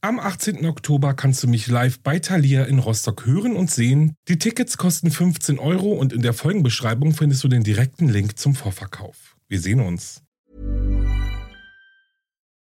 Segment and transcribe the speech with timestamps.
[0.00, 0.64] Am 18.
[0.64, 4.14] Oktober kannst du mich live bei Thalia in Rostock hören und sehen.
[4.28, 8.54] Die Tickets kosten 15 Euro und in der Folgenbeschreibung findest du den direkten Link zum
[8.54, 9.34] Vorverkauf.
[9.48, 10.22] Wir sehen uns.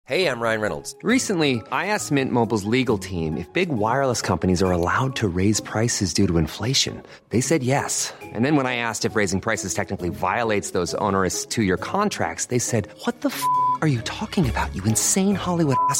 [0.07, 0.95] Hey, I'm Ryan Reynolds.
[1.03, 5.59] Recently, I asked Mint Mobile's legal team if big wireless companies are allowed to raise
[5.59, 7.01] prices due to inflation.
[7.31, 8.13] They said yes.
[8.33, 12.59] And then when I asked if raising prices technically violates those onerous two-year contracts, they
[12.59, 13.43] said, "What the f***
[13.81, 14.73] are you talking about?
[14.73, 15.99] You insane Hollywood ass."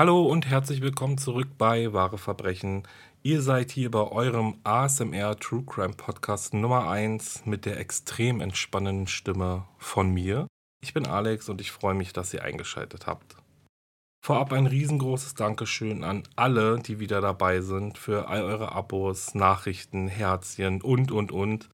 [0.00, 2.86] Hallo und herzlich willkommen zurück bei Wahre Verbrechen.
[3.24, 9.08] Ihr seid hier bei eurem ASMR True Crime Podcast Nummer 1 mit der extrem entspannenden
[9.08, 10.46] Stimme von mir.
[10.80, 13.38] Ich bin Alex und ich freue mich, dass ihr eingeschaltet habt.
[14.24, 20.06] Vorab ein riesengroßes Dankeschön an alle, die wieder dabei sind, für all eure Abos, Nachrichten,
[20.06, 21.70] Herzchen und, und, und.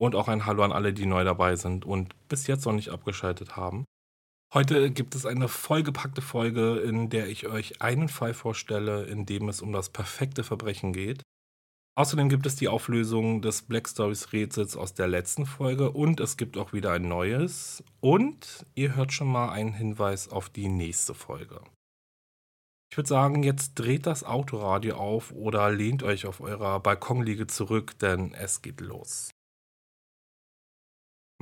[0.00, 2.88] Und auch ein Hallo an alle, die neu dabei sind und bis jetzt noch nicht
[2.88, 3.84] abgeschaltet haben.
[4.54, 9.48] Heute gibt es eine vollgepackte Folge, in der ich euch einen Fall vorstelle, in dem
[9.48, 11.22] es um das perfekte Verbrechen geht.
[11.94, 16.36] Außerdem gibt es die Auflösung des Black Stories Rätsels aus der letzten Folge und es
[16.36, 17.82] gibt auch wieder ein neues.
[18.00, 21.62] Und ihr hört schon mal einen Hinweis auf die nächste Folge.
[22.90, 27.98] Ich würde sagen, jetzt dreht das Autoradio auf oder lehnt euch auf eurer Balkonliege zurück,
[28.00, 29.31] denn es geht los.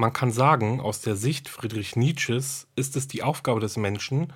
[0.01, 4.33] Man kann sagen, aus der Sicht Friedrich Nietzsches ist es die Aufgabe des Menschen,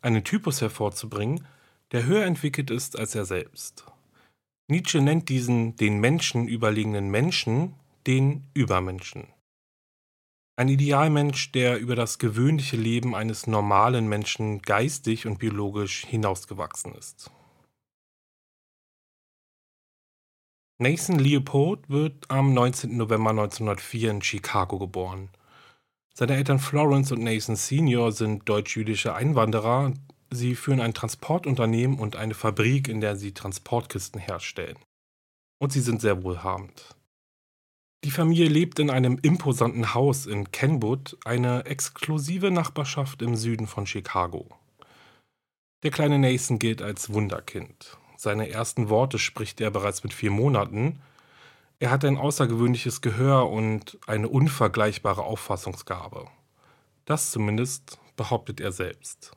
[0.00, 1.46] einen Typus hervorzubringen,
[1.90, 3.84] der höher entwickelt ist als er selbst.
[4.68, 7.74] Nietzsche nennt diesen den Menschen überlegenen Menschen
[8.06, 9.26] den Übermenschen.
[10.56, 17.30] Ein Idealmensch, der über das gewöhnliche Leben eines normalen Menschen geistig und biologisch hinausgewachsen ist.
[20.82, 22.96] Nathan Leopold wird am 19.
[22.96, 25.28] November 1904 in Chicago geboren.
[26.12, 29.94] Seine Eltern Florence und Nathan Senior sind deutsch-jüdische Einwanderer.
[30.30, 34.76] Sie führen ein Transportunternehmen und eine Fabrik, in der sie Transportkisten herstellen.
[35.60, 36.96] Und sie sind sehr wohlhabend.
[38.02, 43.86] Die Familie lebt in einem imposanten Haus in Kenwood, eine exklusive Nachbarschaft im Süden von
[43.86, 44.48] Chicago.
[45.84, 47.98] Der kleine Nathan gilt als Wunderkind.
[48.22, 51.00] Seine ersten Worte spricht er bereits mit vier Monaten.
[51.80, 56.28] Er hat ein außergewöhnliches Gehör und eine unvergleichbare Auffassungsgabe.
[57.04, 59.32] Das zumindest behauptet er selbst.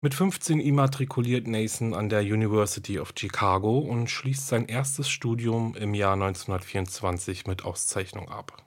[0.00, 5.92] Mit 15 immatrikuliert Nathan an der University of Chicago und schließt sein erstes Studium im
[5.92, 8.64] Jahr 1924 mit Auszeichnung ab.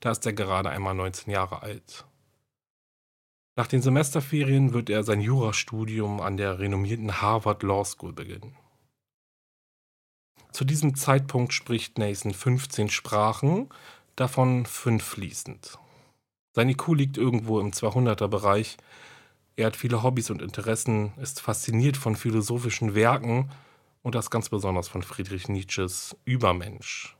[0.00, 2.04] Da ist er gerade einmal 19 Jahre alt.
[3.56, 8.54] Nach den Semesterferien wird er sein Jurastudium an der renommierten Harvard Law School beginnen.
[10.52, 13.68] Zu diesem Zeitpunkt spricht Nathan 15 Sprachen,
[14.16, 15.78] davon fünf fließend.
[16.52, 18.76] Sein IQ liegt irgendwo im 200er Bereich.
[19.56, 23.50] Er hat viele Hobbys und Interessen, ist fasziniert von philosophischen Werken
[24.02, 27.16] und das ganz besonders von Friedrich Nietzsches Übermensch.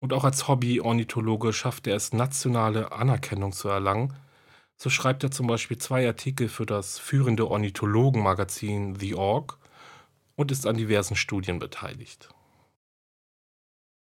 [0.00, 4.14] Und auch als Hobby-Ornithologe schafft er es, nationale Anerkennung zu erlangen
[4.76, 9.58] so schreibt er zum Beispiel zwei Artikel für das führende Ornithologenmagazin The Org
[10.36, 12.28] und ist an diversen Studien beteiligt.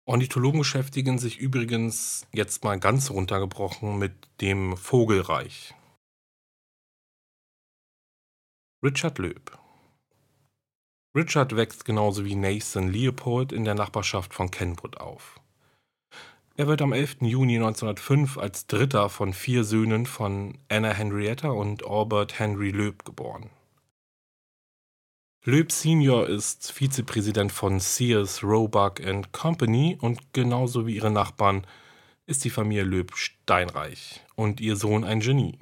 [0.06, 5.76] Ornithologen beschäftigen sich übrigens jetzt mal ganz runtergebrochen mit dem Vogelreich.
[8.82, 9.60] Richard Löb
[11.14, 15.42] Richard wächst genauso wie Nathan Leopold in der Nachbarschaft von Kenwood auf.
[16.60, 17.18] Er wird am 11.
[17.22, 23.52] Juni 1905 als dritter von vier Söhnen von Anna Henrietta und Albert Henry Loeb geboren.
[25.46, 29.00] Loeb Senior ist Vizepräsident von Sears, Roebuck
[29.32, 31.68] Company und genauso wie ihre Nachbarn
[32.26, 35.60] ist die Familie Loeb steinreich und ihr Sohn ein Genie.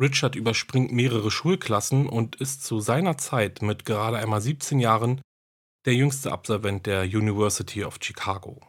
[0.00, 5.20] Richard überspringt mehrere Schulklassen und ist zu seiner Zeit mit gerade einmal 17 Jahren
[5.84, 8.60] der jüngste Absolvent der University of Chicago.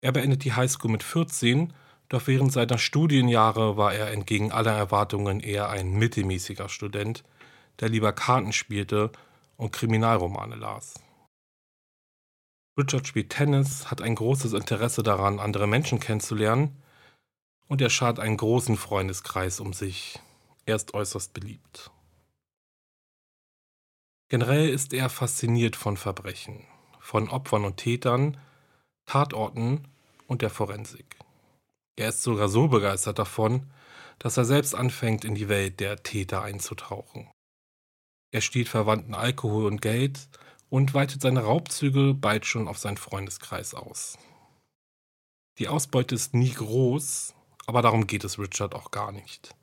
[0.00, 1.72] Er beendet die Highschool mit 14,
[2.08, 7.22] doch während seiner Studienjahre war er entgegen aller Erwartungen eher ein mittelmäßiger Student,
[7.78, 9.12] der lieber Karten spielte
[9.56, 10.94] und Kriminalromane las.
[12.78, 16.82] Richard spielt Tennis, hat ein großes Interesse daran, andere Menschen kennenzulernen
[17.68, 20.18] und er schart einen großen Freundeskreis um sich.
[20.64, 21.90] Er ist äußerst beliebt.
[24.28, 26.64] Generell ist er fasziniert von Verbrechen,
[27.00, 28.36] von Opfern und Tätern,
[29.10, 29.88] Tatorten
[30.28, 31.18] und der Forensik.
[31.96, 33.66] Er ist sogar so begeistert davon,
[34.20, 37.28] dass er selbst anfängt, in die Welt der Täter einzutauchen.
[38.30, 40.28] Er stiehlt Verwandten Alkohol und Geld
[40.68, 44.16] und weitet seine Raubzüge bald schon auf seinen Freundeskreis aus.
[45.58, 47.34] Die Ausbeute ist nie groß,
[47.66, 49.56] aber darum geht es Richard auch gar nicht.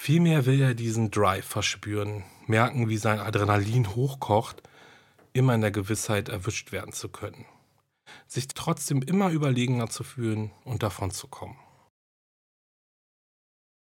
[0.00, 4.62] Vielmehr will er diesen Drive verspüren, merken, wie sein Adrenalin hochkocht,
[5.34, 7.44] immer in der Gewissheit erwischt werden zu können.
[8.32, 11.58] Sich trotzdem immer überlegener zu fühlen und davon zu kommen.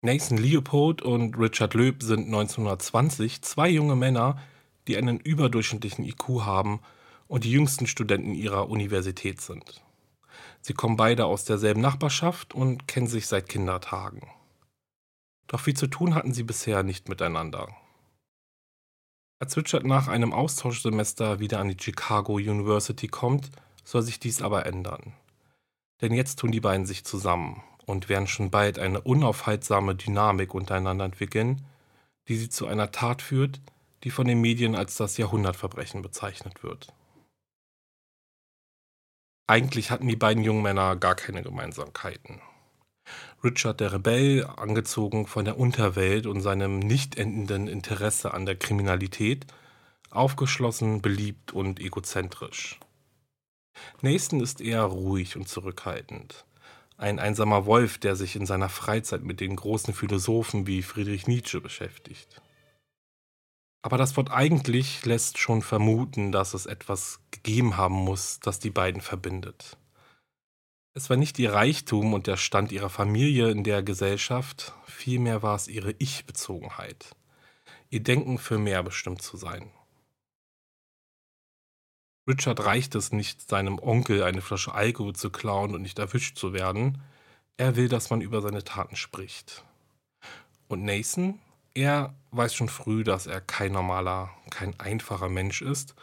[0.00, 4.42] Nathan Leopold und Richard Löb sind 1920 zwei junge Männer,
[4.88, 6.80] die einen überdurchschnittlichen IQ haben
[7.28, 9.80] und die jüngsten Studenten ihrer Universität sind.
[10.60, 14.28] Sie kommen beide aus derselben Nachbarschaft und kennen sich seit Kindertagen.
[15.46, 17.68] Doch viel zu tun hatten sie bisher nicht miteinander.
[19.38, 23.52] Als Richard nach einem Austauschsemester wieder an die Chicago University kommt,
[23.84, 25.12] soll sich dies aber ändern.
[26.00, 31.04] Denn jetzt tun die beiden sich zusammen und werden schon bald eine unaufhaltsame Dynamik untereinander
[31.04, 31.64] entwickeln,
[32.28, 33.60] die sie zu einer Tat führt,
[34.04, 36.92] die von den Medien als das Jahrhundertverbrechen bezeichnet wird.
[39.46, 42.40] Eigentlich hatten die beiden jungen Männer gar keine Gemeinsamkeiten.
[43.42, 49.46] Richard der Rebell, angezogen von der Unterwelt und seinem nicht endenden Interesse an der Kriminalität,
[50.10, 52.78] aufgeschlossen, beliebt und egozentrisch.
[54.00, 56.44] Nathan ist eher ruhig und zurückhaltend.
[56.96, 61.60] Ein einsamer Wolf, der sich in seiner Freizeit mit den großen Philosophen wie Friedrich Nietzsche
[61.60, 62.40] beschäftigt.
[63.82, 68.70] Aber das Wort eigentlich lässt schon vermuten, dass es etwas gegeben haben muss, das die
[68.70, 69.76] beiden verbindet.
[70.94, 75.56] Es war nicht ihr Reichtum und der Stand ihrer Familie in der Gesellschaft, vielmehr war
[75.56, 77.16] es ihre Ich-Bezogenheit,
[77.88, 79.70] ihr Denken für mehr bestimmt zu sein.
[82.28, 86.52] Richard reicht es nicht, seinem Onkel eine Flasche Alkohol zu klauen und nicht erwischt zu
[86.52, 87.02] werden.
[87.56, 89.64] Er will, dass man über seine Taten spricht.
[90.68, 91.40] Und Nathan
[91.74, 95.94] er weiß schon früh, dass er kein normaler, kein einfacher Mensch ist.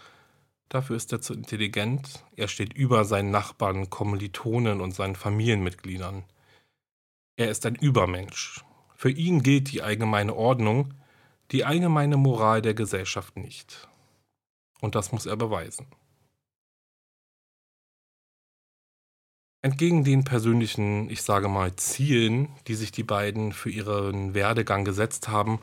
[0.67, 2.23] Dafür ist er zu intelligent.
[2.35, 6.23] Er steht über seinen Nachbarn, Kommilitonen und seinen Familienmitgliedern.
[7.37, 8.63] Er ist ein Übermensch.
[8.95, 10.93] Für ihn gilt die allgemeine Ordnung,
[11.51, 13.87] die allgemeine Moral der Gesellschaft nicht.
[14.81, 15.87] Und das muss er beweisen.
[19.61, 25.27] Entgegen den persönlichen, ich sage mal, Zielen, die sich die beiden für ihren Werdegang gesetzt
[25.27, 25.59] haben,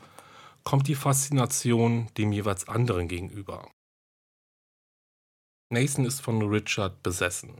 [0.64, 3.70] kommt die Faszination dem jeweils anderen gegenüber.
[5.70, 7.54] Nathan ist von Richard besessen.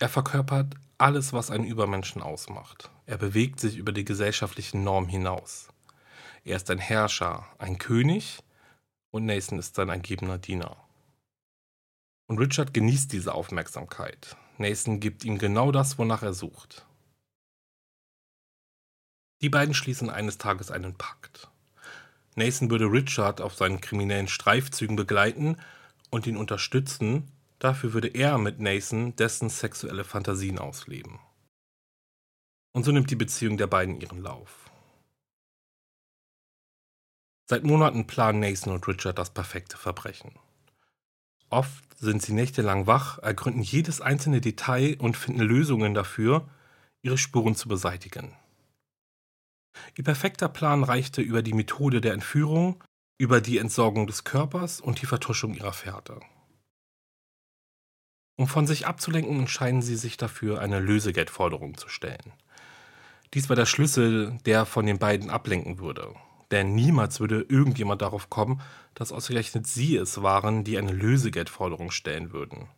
[0.00, 2.90] Er verkörpert alles, was einen Übermenschen ausmacht.
[3.06, 5.68] Er bewegt sich über die gesellschaftlichen Normen hinaus.
[6.44, 8.40] Er ist ein Herrscher, ein König
[9.10, 10.76] und Nathan ist sein ergebener Diener.
[12.26, 14.36] Und Richard genießt diese Aufmerksamkeit.
[14.58, 16.86] Nathan gibt ihm genau das, wonach er sucht.
[19.40, 21.50] Die beiden schließen eines Tages einen Pakt.
[22.36, 25.56] Nathan würde Richard auf seinen kriminellen Streifzügen begleiten
[26.10, 31.18] und ihn unterstützen, dafür würde er mit Nathan dessen sexuelle Fantasien ausleben.
[32.72, 34.70] Und so nimmt die Beziehung der beiden ihren Lauf.
[37.46, 40.32] Seit Monaten planen Nathan und Richard das perfekte Verbrechen.
[41.54, 46.48] Oft sind sie nächtelang wach, ergründen jedes einzelne Detail und finden Lösungen dafür,
[47.00, 48.32] ihre Spuren zu beseitigen.
[49.96, 52.82] Ihr perfekter Plan reichte über die Methode der Entführung,
[53.18, 56.18] über die Entsorgung des Körpers und die Vertuschung ihrer Fährte.
[58.36, 62.32] Um von sich abzulenken, entscheiden sie sich dafür, eine Lösegeldforderung zu stellen.
[63.32, 66.16] Dies war der Schlüssel, der von den beiden ablenken würde.
[66.54, 68.60] Denn niemals würde irgendjemand darauf kommen,
[68.94, 72.68] dass ausgerechnet sie es waren, die eine Lösegeldforderung stellen würden.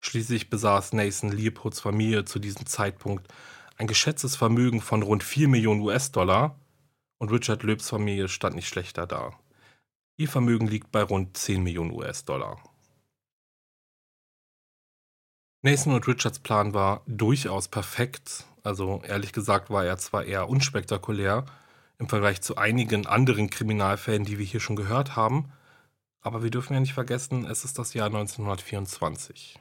[0.00, 3.28] Schließlich besaß Nathan Leopolds Familie zu diesem Zeitpunkt
[3.76, 6.58] ein geschätztes Vermögen von rund 4 Millionen US-Dollar
[7.18, 9.38] und Richard Löbs Familie stand nicht schlechter da.
[10.16, 12.62] Ihr Vermögen liegt bei rund 10 Millionen US-Dollar.
[15.60, 21.44] Nathan und Richards Plan war durchaus perfekt, also ehrlich gesagt war er zwar eher unspektakulär,
[22.02, 25.52] im Vergleich zu einigen anderen Kriminalfällen, die wir hier schon gehört haben.
[26.20, 29.58] Aber wir dürfen ja nicht vergessen, es ist das Jahr 1924.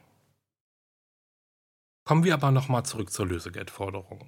[2.03, 4.27] Kommen wir aber nochmal zurück zur Lösegeldforderung.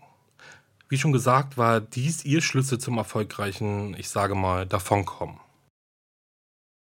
[0.90, 5.40] Wie schon gesagt, war dies ihr Schlüssel zum erfolgreichen, ich sage mal, Davonkommen.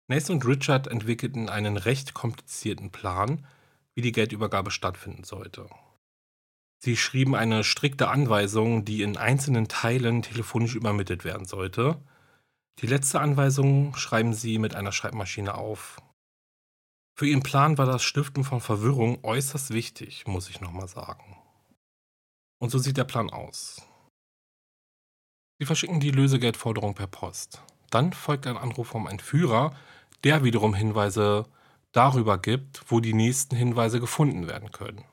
[0.08, 3.46] Nathan und Richard entwickelten einen recht komplizierten Plan,
[3.94, 5.68] wie die Geldübergabe stattfinden sollte.
[6.82, 12.02] Sie schrieben eine strikte Anweisung, die in einzelnen Teilen telefonisch übermittelt werden sollte.
[12.78, 16.00] Die letzte Anweisung schreiben sie mit einer Schreibmaschine auf.
[17.18, 21.36] Für ihren Plan war das Stiften von Verwirrung äußerst wichtig, muss ich nochmal sagen.
[22.58, 23.82] Und so sieht der Plan aus.
[25.58, 27.62] Sie verschicken die Lösegeldforderung per Post.
[27.90, 29.76] Dann folgt ein Anruf vom Entführer,
[30.24, 31.44] der wiederum Hinweise
[31.92, 35.04] darüber gibt, wo die nächsten Hinweise gefunden werden können.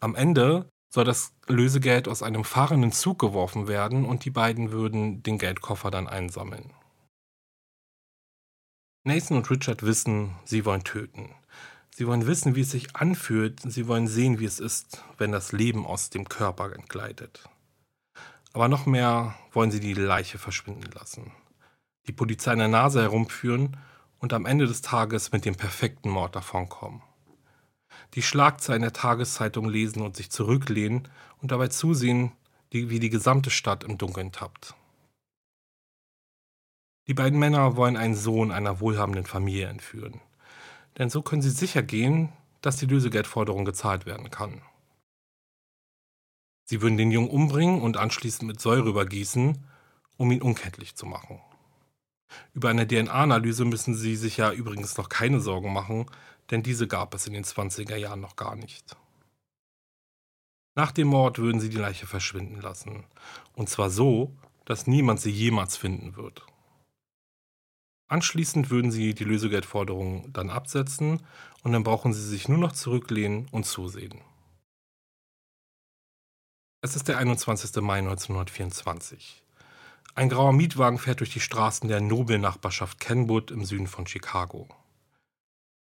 [0.00, 5.22] Am Ende soll das Lösegeld aus einem fahrenden Zug geworfen werden und die beiden würden
[5.22, 6.72] den Geldkoffer dann einsammeln.
[9.04, 11.34] Nathan und Richard wissen, sie wollen töten.
[11.94, 13.60] Sie wollen wissen, wie es sich anfühlt.
[13.60, 17.48] Sie wollen sehen, wie es ist, wenn das Leben aus dem Körper entgleitet.
[18.52, 21.32] Aber noch mehr wollen sie die Leiche verschwinden lassen.
[22.06, 23.76] Die Polizei in der Nase herumführen
[24.18, 27.02] und am Ende des Tages mit dem perfekten Mord davonkommen.
[28.14, 31.08] Die Schlagzeilen der Tageszeitung lesen und sich zurücklehnen
[31.40, 32.32] und dabei zusehen,
[32.70, 34.74] wie die gesamte Stadt im Dunkeln tappt.
[37.06, 40.20] Die beiden Männer wollen einen Sohn einer wohlhabenden Familie entführen.
[40.98, 42.32] Denn so können sie sicher gehen,
[42.62, 44.62] dass die Lösegeldforderung gezahlt werden kann.
[46.64, 49.64] Sie würden den Jungen umbringen und anschließend mit Säure übergießen,
[50.16, 51.40] um ihn unkenntlich zu machen.
[52.54, 56.06] Über eine DNA-Analyse müssen Sie sich ja übrigens noch keine Sorgen machen,
[56.50, 58.96] denn diese gab es in den 20er Jahren noch gar nicht.
[60.76, 63.04] Nach dem Mord würden sie die Leiche verschwinden lassen.
[63.54, 64.36] Und zwar so,
[64.66, 66.44] dass niemand sie jemals finden wird.
[68.08, 71.22] Anschließend würden sie die Lösegeldforderung dann absetzen
[71.62, 74.20] und dann brauchen sie sich nur noch zurücklehnen und zusehen.
[76.82, 77.82] Es ist der 21.
[77.82, 79.42] Mai 1924.
[80.14, 84.68] Ein grauer Mietwagen fährt durch die Straßen der Nobelnachbarschaft Kenwood im Süden von Chicago.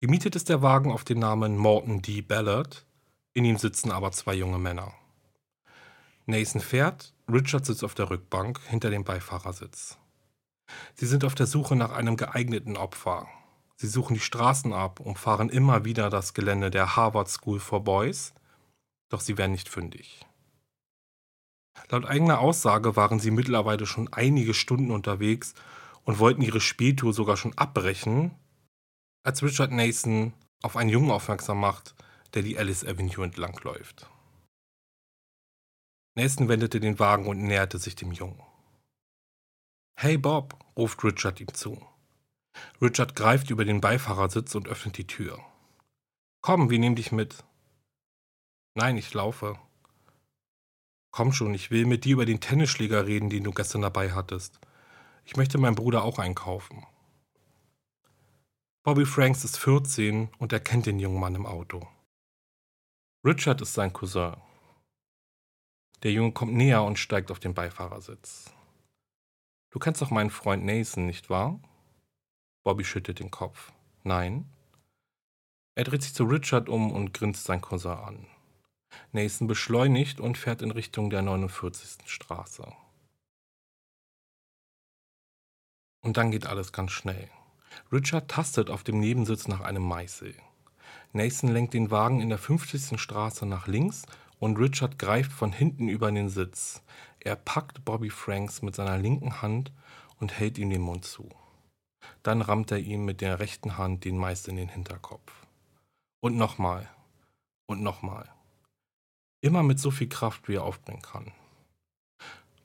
[0.03, 2.19] Gemietet ist der Wagen auf den Namen Morton D.
[2.19, 2.85] Ballard,
[3.31, 4.91] in ihm sitzen aber zwei junge Männer.
[6.25, 9.97] Nathan fährt, Richard sitzt auf der Rückbank hinter dem Beifahrersitz.
[10.93, 13.29] Sie sind auf der Suche nach einem geeigneten Opfer.
[13.77, 17.85] Sie suchen die Straßen ab und fahren immer wieder das Gelände der Harvard School for
[17.85, 18.33] Boys,
[19.07, 20.19] doch sie werden nicht fündig.
[21.87, 25.53] Laut eigener Aussage waren sie mittlerweile schon einige Stunden unterwegs
[26.03, 28.31] und wollten ihre Spieltour sogar schon abbrechen,
[29.23, 31.95] als Richard Nathan auf einen Jungen aufmerksam macht,
[32.33, 34.09] der die Alice Avenue entlang läuft.
[36.15, 38.41] Nathan wendete den Wagen und näherte sich dem Jungen.
[39.99, 41.81] Hey Bob, ruft Richard ihm zu.
[42.81, 45.39] Richard greift über den Beifahrersitz und öffnet die Tür.
[46.41, 47.43] Komm, wir nehmen dich mit.
[48.75, 49.57] Nein, ich laufe,
[51.13, 54.59] Komm schon, ich will mit dir über den Tennisschläger reden, den du gestern dabei hattest.
[55.25, 56.87] Ich möchte meinen Bruder auch einkaufen.
[58.85, 61.87] Bobby Franks ist 14 und er kennt den jungen Mann im Auto.
[63.25, 64.35] Richard ist sein Cousin.
[66.03, 68.51] Der Junge kommt näher und steigt auf den Beifahrersitz.
[69.69, 71.61] Du kennst doch meinen Freund Nathan, nicht wahr?
[72.65, 73.71] Bobby schüttelt den Kopf.
[74.03, 74.51] Nein.
[75.75, 78.27] Er dreht sich zu Richard um und grinst seinen Cousin an.
[79.13, 82.05] Nathan beschleunigt und fährt in Richtung der 49.
[82.05, 82.69] Straße.
[86.01, 87.29] Und dann geht alles ganz schnell.
[87.91, 90.35] Richard tastet auf dem Nebensitz nach einem Meißel.
[91.11, 92.99] Nathan lenkt den Wagen in der 50.
[92.99, 94.03] Straße nach links
[94.39, 96.81] und Richard greift von hinten über den Sitz.
[97.19, 99.71] Er packt Bobby Franks mit seiner linken Hand
[100.19, 101.29] und hält ihm den Mund zu.
[102.23, 105.31] Dann rammt er ihm mit der rechten Hand den Meißel in den Hinterkopf.
[106.19, 106.89] Und nochmal.
[107.67, 108.29] Und nochmal.
[109.41, 111.31] Immer mit so viel Kraft, wie er aufbringen kann.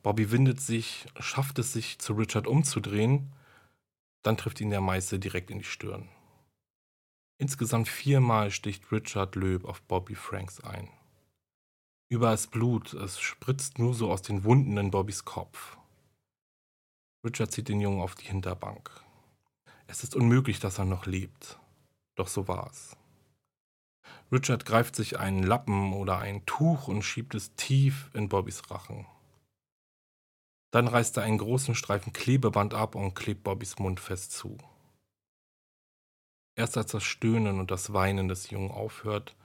[0.03, 3.33] Bobby windet sich, schafft es sich, zu Richard umzudrehen,
[4.23, 6.09] dann trifft ihn der Meißel direkt in die Stirn.
[7.41, 10.89] Insgesamt viermal sticht Richard Löb auf Bobby Franks ein.
[12.11, 15.77] Überall Blut, es spritzt nur so aus den Wunden in Bobbys Kopf.
[17.25, 18.91] Richard zieht den Jungen auf die Hinterbank.
[19.87, 21.59] Es ist unmöglich, dass er noch lebt.
[22.17, 22.97] Doch so war es.
[24.33, 29.07] Richard greift sich einen Lappen oder ein Tuch und schiebt es tief in Bobbys Rachen.
[30.71, 34.59] Dann reißt er einen großen Streifen Klebeband ab und klebt Bobbys Mund fest zu.
[36.57, 39.37] Erst als das Stöhnen und das Weinen des Jungen aufhört,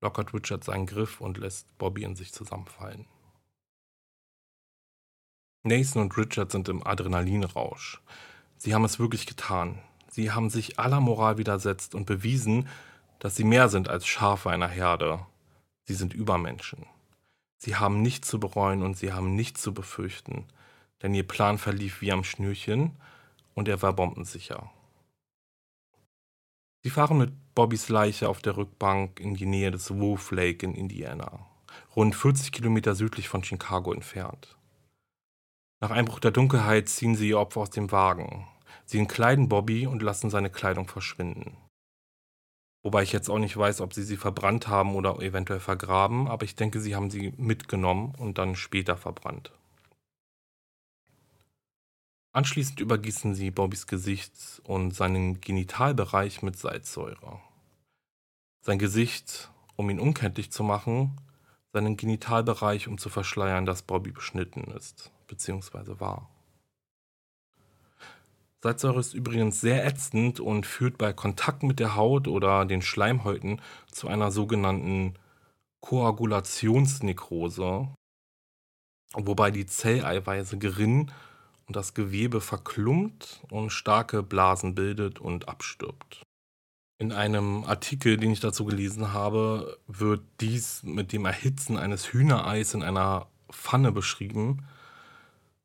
[0.00, 3.06] lockert Richard seinen Griff und lässt Bobby in sich zusammenfallen.
[5.64, 8.00] Nathan und Richard sind im Adrenalinrausch.
[8.56, 9.80] Sie haben es wirklich getan.
[10.08, 12.68] Sie haben sich aller Moral widersetzt und bewiesen,
[13.18, 15.24] dass sie mehr sind als Schafe einer Herde.
[15.26, 15.32] Sie
[15.84, 16.86] Sie sind Übermenschen.
[17.58, 20.46] Sie haben nichts zu bereuen und sie haben nichts zu befürchten,
[21.02, 22.96] denn ihr Plan verlief wie am Schnürchen
[23.54, 24.70] und er war bombensicher.
[26.84, 30.74] Sie fahren mit Bobbys Leiche auf der Rückbank in die Nähe des Wolf Lake in
[30.74, 31.46] Indiana,
[31.94, 34.56] rund 40 Kilometer südlich von Chicago entfernt.
[35.80, 38.46] Nach Einbruch der Dunkelheit ziehen sie ihr Opfer aus dem Wagen.
[38.84, 41.56] Sie entkleiden Bobby und lassen seine Kleidung verschwinden.
[42.84, 46.44] Wobei ich jetzt auch nicht weiß, ob sie sie verbrannt haben oder eventuell vergraben, aber
[46.44, 49.52] ich denke, sie haben sie mitgenommen und dann später verbrannt.
[52.32, 57.40] Anschließend übergießen sie Bobbys Gesicht und seinen Genitalbereich mit Salzsäure.
[58.62, 61.20] Sein Gesicht, um ihn unkenntlich zu machen,
[61.74, 66.30] seinen Genitalbereich, um zu verschleiern, dass Bobby beschnitten ist, beziehungsweise war.
[68.62, 73.60] Salzsäure ist übrigens sehr ätzend und führt bei Kontakt mit der Haut oder den Schleimhäuten
[73.90, 75.18] zu einer sogenannten
[75.80, 77.88] Koagulationsnekrose,
[79.14, 81.12] wobei die Zelleiweiße gerinnen
[81.66, 86.22] und das Gewebe verklumpt und starke Blasen bildet und abstirbt.
[86.98, 92.74] In einem Artikel, den ich dazu gelesen habe, wird dies mit dem Erhitzen eines Hühnereis
[92.74, 94.66] in einer Pfanne beschrieben,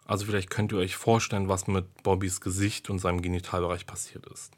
[0.08, 4.54] also vielleicht könnt ihr euch vorstellen, was mit Bobbys Gesicht und seinem Genitalbereich passiert ist.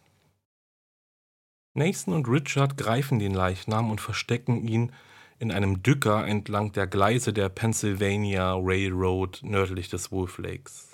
[1.73, 4.91] Nathan und Richard greifen den Leichnam und verstecken ihn
[5.39, 10.88] in einem Dücker entlang der Gleise der Pennsylvania Railroad nördlich des Wolf Lakes.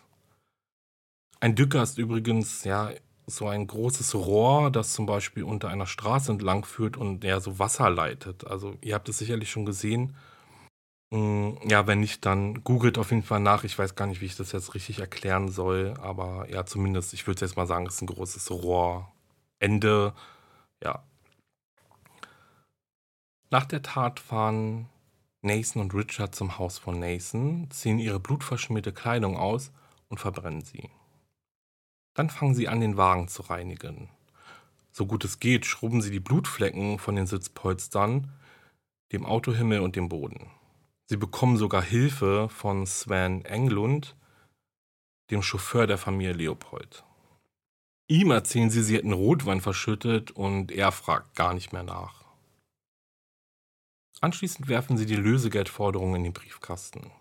[1.45, 2.89] Ein Dücker ist übrigens ja
[3.27, 7.59] so ein großes Rohr, das zum Beispiel unter einer Straße entlang führt und ja so
[7.59, 8.47] Wasser leitet.
[8.47, 10.15] Also ihr habt es sicherlich schon gesehen.
[11.13, 13.63] Hm, ja, wenn nicht, dann googelt auf jeden Fall nach.
[13.63, 17.27] Ich weiß gar nicht, wie ich das jetzt richtig erklären soll, aber ja, zumindest, ich
[17.27, 20.15] würde jetzt mal sagen, es ist ein großes Rohrende.
[20.83, 21.03] Ja.
[23.51, 24.89] Nach der Tat fahren
[25.43, 29.71] Nathan und Richard zum Haus von Nathan, ziehen ihre blutverschmierte Kleidung aus
[30.09, 30.89] und verbrennen sie.
[32.15, 34.09] Dann fangen sie an, den Wagen zu reinigen.
[34.91, 38.31] So gut es geht, schrubben sie die Blutflecken von den Sitzpolstern,
[39.11, 40.49] dem Autohimmel und dem Boden.
[41.05, 44.15] Sie bekommen sogar Hilfe von Sven Englund,
[45.29, 47.03] dem Chauffeur der Familie Leopold.
[48.07, 52.23] Ihm erzählen sie, sie hätten Rotwein verschüttet und er fragt gar nicht mehr nach.
[54.21, 57.11] Anschließend werfen sie die Lösegeldforderung in den Briefkasten.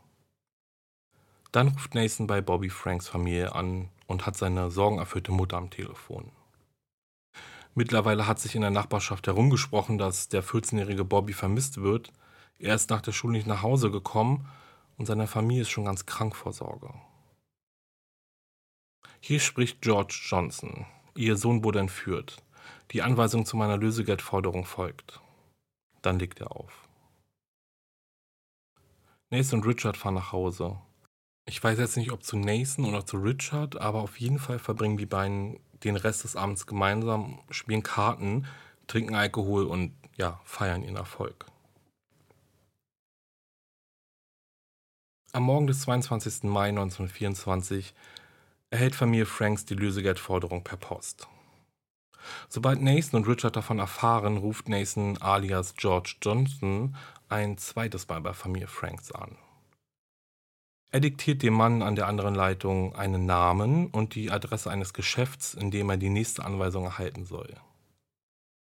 [1.50, 6.30] Dann ruft Nathan bei Bobby Franks Familie an und hat seine sorgenerfüllte Mutter am Telefon.
[7.74, 12.12] Mittlerweile hat sich in der Nachbarschaft herumgesprochen, dass der 14-jährige Bobby vermisst wird
[12.58, 14.48] er ist nach der Schule nicht nach Hause gekommen
[14.96, 16.94] und seine Familie ist schon ganz krank vor Sorge.
[19.20, 20.86] Hier spricht George Johnson.
[21.16, 22.42] Ihr Sohn wurde entführt.
[22.92, 25.20] Die Anweisung zu meiner Lösegeldforderung folgt.
[26.02, 26.88] Dann legt er auf.
[29.30, 30.78] Nathan und Richard fahren nach Hause.
[31.46, 34.96] Ich weiß jetzt nicht, ob zu Nathan oder zu Richard, aber auf jeden Fall verbringen
[34.96, 38.46] die beiden den Rest des Abends gemeinsam, spielen Karten,
[38.86, 41.46] trinken Alkohol und ja, feiern ihren Erfolg.
[45.32, 46.44] Am Morgen des 22.
[46.44, 47.92] Mai 1924
[48.70, 51.28] erhält Familie Franks die Lösegeldforderung per Post.
[52.48, 56.96] Sobald Nathan und Richard davon erfahren, ruft Nathan alias George Johnson
[57.28, 59.36] ein zweites Mal bei Familie Franks an.
[60.94, 65.52] Er diktiert dem Mann an der anderen Leitung einen Namen und die Adresse eines Geschäfts,
[65.52, 67.52] in dem er die nächste Anweisung erhalten soll.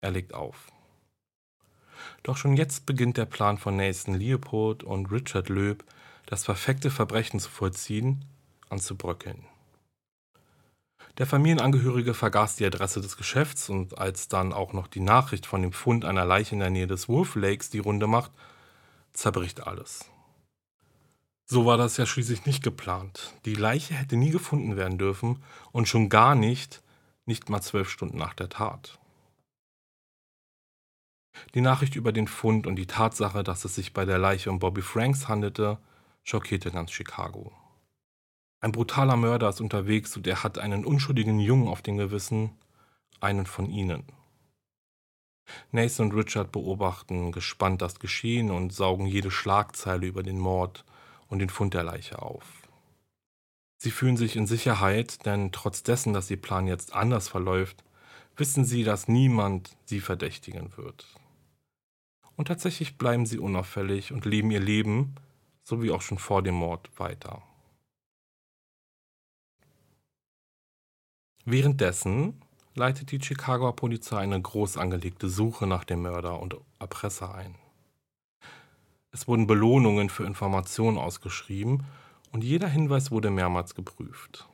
[0.01, 0.67] Er legt auf.
[2.21, 5.84] Doch schon jetzt beginnt der Plan von Nathan Leopold und Richard Löb,
[6.27, 8.23] das perfekte Verbrechen zu vollziehen,
[8.69, 9.43] anzubröckeln.
[11.17, 15.63] Der Familienangehörige vergaß die Adresse des Geschäfts und als dann auch noch die Nachricht von
[15.63, 18.31] dem Fund einer Leiche in der Nähe des Wolf Lakes die Runde macht,
[19.12, 20.05] zerbricht alles.
[21.51, 23.33] So war das ja schließlich nicht geplant.
[23.43, 26.81] Die Leiche hätte nie gefunden werden dürfen und schon gar nicht,
[27.25, 28.99] nicht mal zwölf Stunden nach der Tat.
[31.53, 34.59] Die Nachricht über den Fund und die Tatsache, dass es sich bei der Leiche um
[34.59, 35.77] Bobby Franks handelte,
[36.23, 37.51] schockierte ganz Chicago.
[38.61, 42.51] Ein brutaler Mörder ist unterwegs und er hat einen unschuldigen Jungen auf dem Gewissen,
[43.19, 44.05] einen von ihnen.
[45.71, 50.85] Nathan und Richard beobachten gespannt das Geschehen und saugen jede Schlagzeile über den Mord
[51.32, 52.62] und den Fund der Leiche auf.
[53.78, 57.84] Sie fühlen sich in Sicherheit, denn trotz dessen, dass ihr Plan jetzt anders verläuft,
[58.36, 61.08] wissen sie, dass niemand sie verdächtigen wird.
[62.36, 65.15] Und tatsächlich bleiben sie unauffällig und leben ihr Leben,
[65.63, 67.41] so wie auch schon vor dem Mord, weiter.
[71.46, 72.41] Währenddessen
[72.76, 77.56] leitet die Chicagoer Polizei eine groß angelegte Suche nach dem Mörder und Erpresser ein.
[79.12, 81.84] Es wurden Belohnungen für Informationen ausgeschrieben
[82.32, 84.47] und jeder Hinweis wurde mehrmals geprüft.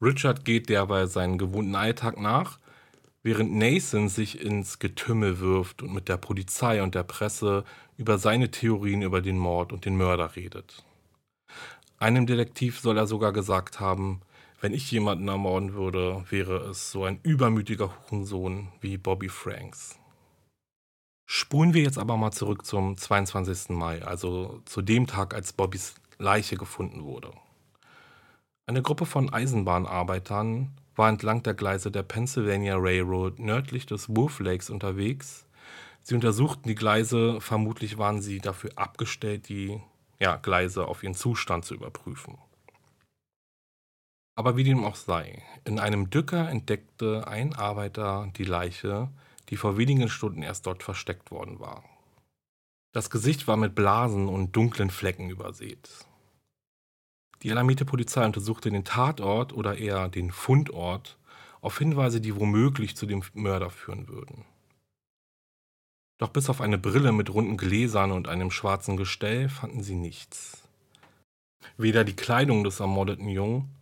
[0.00, 2.58] Richard geht derweil seinen gewohnten Alltag nach,
[3.22, 7.64] während Nathan sich ins Getümmel wirft und mit der Polizei und der Presse
[7.96, 10.84] über seine Theorien über den Mord und den Mörder redet.
[11.98, 14.22] Einem Detektiv soll er sogar gesagt haben,
[14.60, 20.01] wenn ich jemanden ermorden würde, wäre es so ein übermütiger Hurensohn wie Bobby Franks.
[21.26, 23.70] Spulen wir jetzt aber mal zurück zum 22.
[23.70, 27.32] Mai, also zu dem Tag, als Bobbys Leiche gefunden wurde.
[28.66, 34.70] Eine Gruppe von Eisenbahnarbeitern war entlang der Gleise der Pennsylvania Railroad nördlich des Wolf Lakes
[34.70, 35.46] unterwegs.
[36.02, 39.80] Sie untersuchten die Gleise, vermutlich waren sie dafür abgestellt, die
[40.20, 42.38] ja, Gleise auf ihren Zustand zu überprüfen.
[44.34, 49.10] Aber wie dem auch sei, in einem Dücker entdeckte ein Arbeiter die Leiche,
[49.48, 51.84] die vor wenigen Stunden erst dort versteckt worden war.
[52.92, 55.88] Das Gesicht war mit Blasen und dunklen Flecken übersät.
[57.42, 61.18] Die alarmierte Polizei untersuchte den Tatort oder eher den Fundort
[61.60, 64.44] auf Hinweise, die womöglich zu dem Mörder führen würden.
[66.18, 70.62] Doch bis auf eine Brille mit runden Gläsern und einem schwarzen Gestell fanden sie nichts.
[71.76, 73.74] Weder die Kleidung des ermordeten Jungen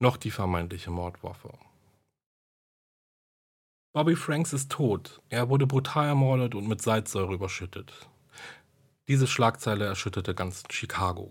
[0.00, 1.52] noch die vermeintliche Mordwaffe.
[3.96, 5.22] Bobby Franks ist tot.
[5.30, 7.94] Er wurde brutal ermordet und mit Salzsäure überschüttet.
[9.08, 11.30] Diese Schlagzeile erschütterte ganz Chicago.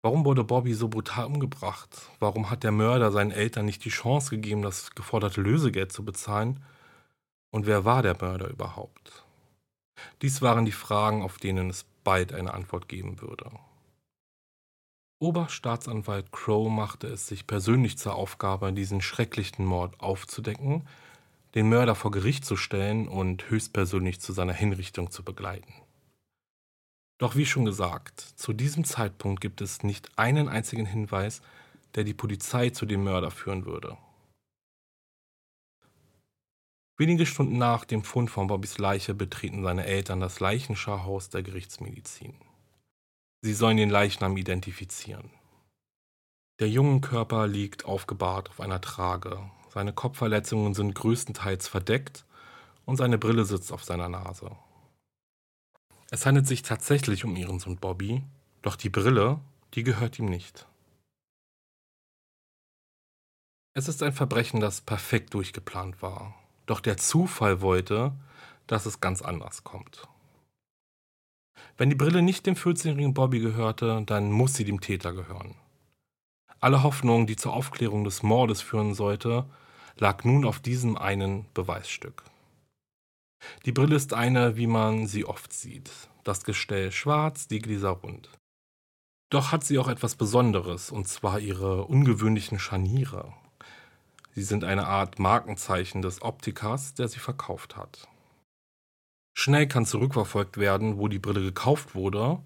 [0.00, 1.90] Warum wurde Bobby so brutal umgebracht?
[2.18, 6.64] Warum hat der Mörder seinen Eltern nicht die Chance gegeben, das geforderte Lösegeld zu bezahlen?
[7.50, 9.26] Und wer war der Mörder überhaupt?
[10.22, 13.50] Dies waren die Fragen, auf denen es bald eine Antwort geben würde.
[15.18, 20.88] Oberstaatsanwalt Crow machte es sich persönlich zur Aufgabe, diesen schrecklichen Mord aufzudecken,
[21.56, 25.72] den Mörder vor Gericht zu stellen und höchstpersönlich zu seiner Hinrichtung zu begleiten.
[27.18, 31.40] Doch wie schon gesagt, zu diesem Zeitpunkt gibt es nicht einen einzigen Hinweis,
[31.94, 33.96] der die Polizei zu dem Mörder führen würde.
[36.98, 42.34] Wenige Stunden nach dem Fund von Bobbys Leiche betreten seine Eltern das Leichenschauhaus der Gerichtsmedizin.
[43.40, 45.30] Sie sollen den Leichnam identifizieren.
[46.58, 49.50] Der junge Körper liegt aufgebahrt auf einer Trage.
[49.76, 52.24] Seine Kopfverletzungen sind größtenteils verdeckt
[52.86, 54.56] und seine Brille sitzt auf seiner Nase.
[56.10, 58.24] Es handelt sich tatsächlich um ihren Sohn Bobby,
[58.62, 59.38] doch die Brille,
[59.74, 60.66] die gehört ihm nicht.
[63.74, 66.34] Es ist ein Verbrechen, das perfekt durchgeplant war.
[66.64, 68.14] Doch der Zufall wollte,
[68.66, 70.08] dass es ganz anders kommt.
[71.76, 75.54] Wenn die Brille nicht dem 14-jährigen Bobby gehörte, dann muss sie dem Täter gehören.
[76.60, 79.44] Alle Hoffnung, die zur Aufklärung des Mordes führen sollte,
[79.98, 82.22] lag nun auf diesem einen Beweisstück.
[83.64, 85.90] Die Brille ist eine, wie man sie oft sieht.
[86.24, 88.28] Das Gestell schwarz, die Gläser rund.
[89.30, 93.32] Doch hat sie auch etwas Besonderes, und zwar ihre ungewöhnlichen Scharniere.
[94.34, 98.08] Sie sind eine Art Markenzeichen des Optikers, der sie verkauft hat.
[99.36, 102.42] Schnell kann zurückverfolgt werden, wo die Brille gekauft wurde.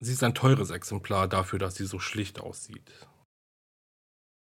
[0.00, 2.90] Sie ist ein teures Exemplar dafür, dass sie so schlicht aussieht.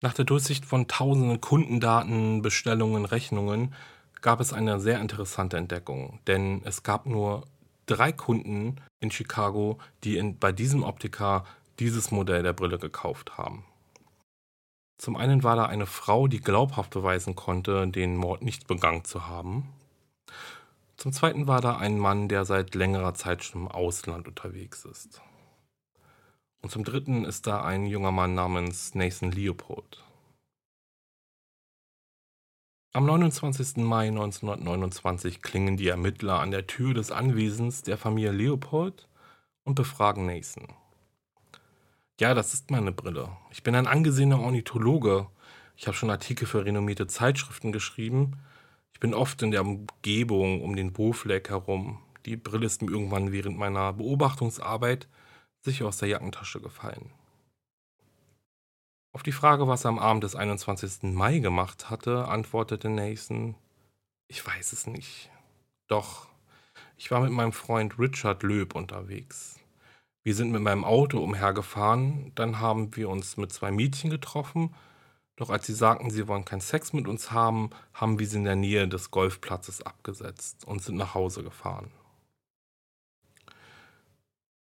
[0.01, 3.73] Nach der Durchsicht von tausenden Kundendaten, Bestellungen, Rechnungen
[4.21, 7.47] gab es eine sehr interessante Entdeckung, denn es gab nur
[7.87, 11.45] drei Kunden in Chicago, die in, bei diesem Optiker
[11.79, 13.65] dieses Modell der Brille gekauft haben.
[14.99, 19.27] Zum einen war da eine Frau, die glaubhaft beweisen konnte, den Mord nicht begangen zu
[19.27, 19.69] haben.
[20.95, 25.21] Zum zweiten war da ein Mann, der seit längerer Zeit schon im Ausland unterwegs ist.
[26.61, 30.03] Und zum dritten ist da ein junger Mann namens Nathan Leopold.
[32.93, 33.77] Am 29.
[33.77, 39.07] Mai 1929 klingen die Ermittler an der Tür des Anwesens der Familie Leopold
[39.63, 40.67] und befragen Nathan.
[42.19, 43.29] Ja, das ist meine Brille.
[43.51, 45.27] Ich bin ein angesehener Ornithologe.
[45.75, 48.39] Ich habe schon Artikel für renommierte Zeitschriften geschrieben.
[48.93, 51.99] Ich bin oft in der Umgebung um den Bofleck herum.
[52.25, 55.07] Die Brille ist mir irgendwann während meiner Beobachtungsarbeit
[55.61, 57.11] sicher aus der Jackentasche gefallen.
[59.13, 61.13] Auf die Frage, was er am Abend des 21.
[61.13, 63.55] Mai gemacht hatte, antwortete Nathan,
[64.27, 65.31] ich weiß es nicht.
[65.87, 66.27] Doch,
[66.97, 69.59] ich war mit meinem Freund Richard Löb unterwegs.
[70.23, 74.75] Wir sind mit meinem Auto umhergefahren, dann haben wir uns mit zwei Mädchen getroffen,
[75.37, 78.43] doch als sie sagten, sie wollen keinen Sex mit uns haben, haben wir sie in
[78.43, 81.91] der Nähe des Golfplatzes abgesetzt und sind nach Hause gefahren.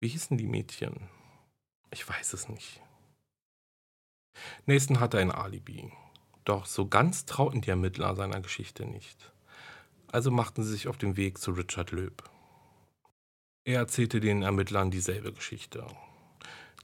[0.04, 1.08] Wie hießen die Mädchen?
[1.90, 2.82] Ich weiß es nicht.
[4.66, 5.90] Nächsten hatte ein Alibi.
[6.44, 9.32] Doch so ganz trauten die Ermittler seiner Geschichte nicht.
[10.12, 12.22] Also machten sie sich auf den Weg zu Richard Löb.
[13.64, 15.86] Er erzählte den Ermittlern dieselbe Geschichte.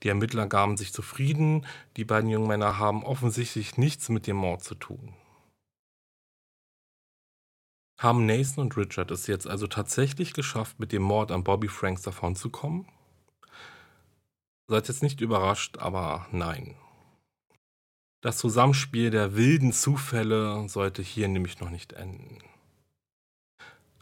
[0.03, 1.67] Die Ermittler gaben sich zufrieden,
[1.99, 5.15] die beiden jungen Männer haben offensichtlich nichts mit dem Mord zu tun.
[7.99, 12.01] Haben Nathan und Richard es jetzt also tatsächlich geschafft, mit dem Mord an Bobby Franks
[12.01, 12.87] davonzukommen?
[14.71, 16.77] Seid jetzt nicht überrascht, aber nein.
[18.21, 22.39] Das Zusammenspiel der wilden Zufälle sollte hier nämlich noch nicht enden.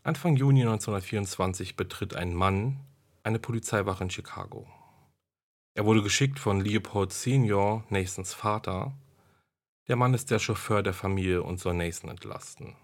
[0.03, 2.81] Anfang Juni 1924 betritt ein Mann
[3.23, 4.67] eine Polizeiwache in Chicago.
[5.73, 8.93] Er wurde geschickt von Leopold Senior, Nathans Vater.
[9.87, 12.77] Der Mann ist der Chauffeur der Familie und soll Nathan entlasten.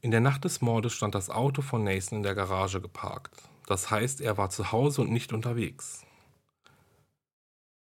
[0.00, 3.40] In der Nacht des Mordes stand das Auto von Nathan in der Garage geparkt.
[3.68, 6.04] Das heißt, er war zu Hause und nicht unterwegs.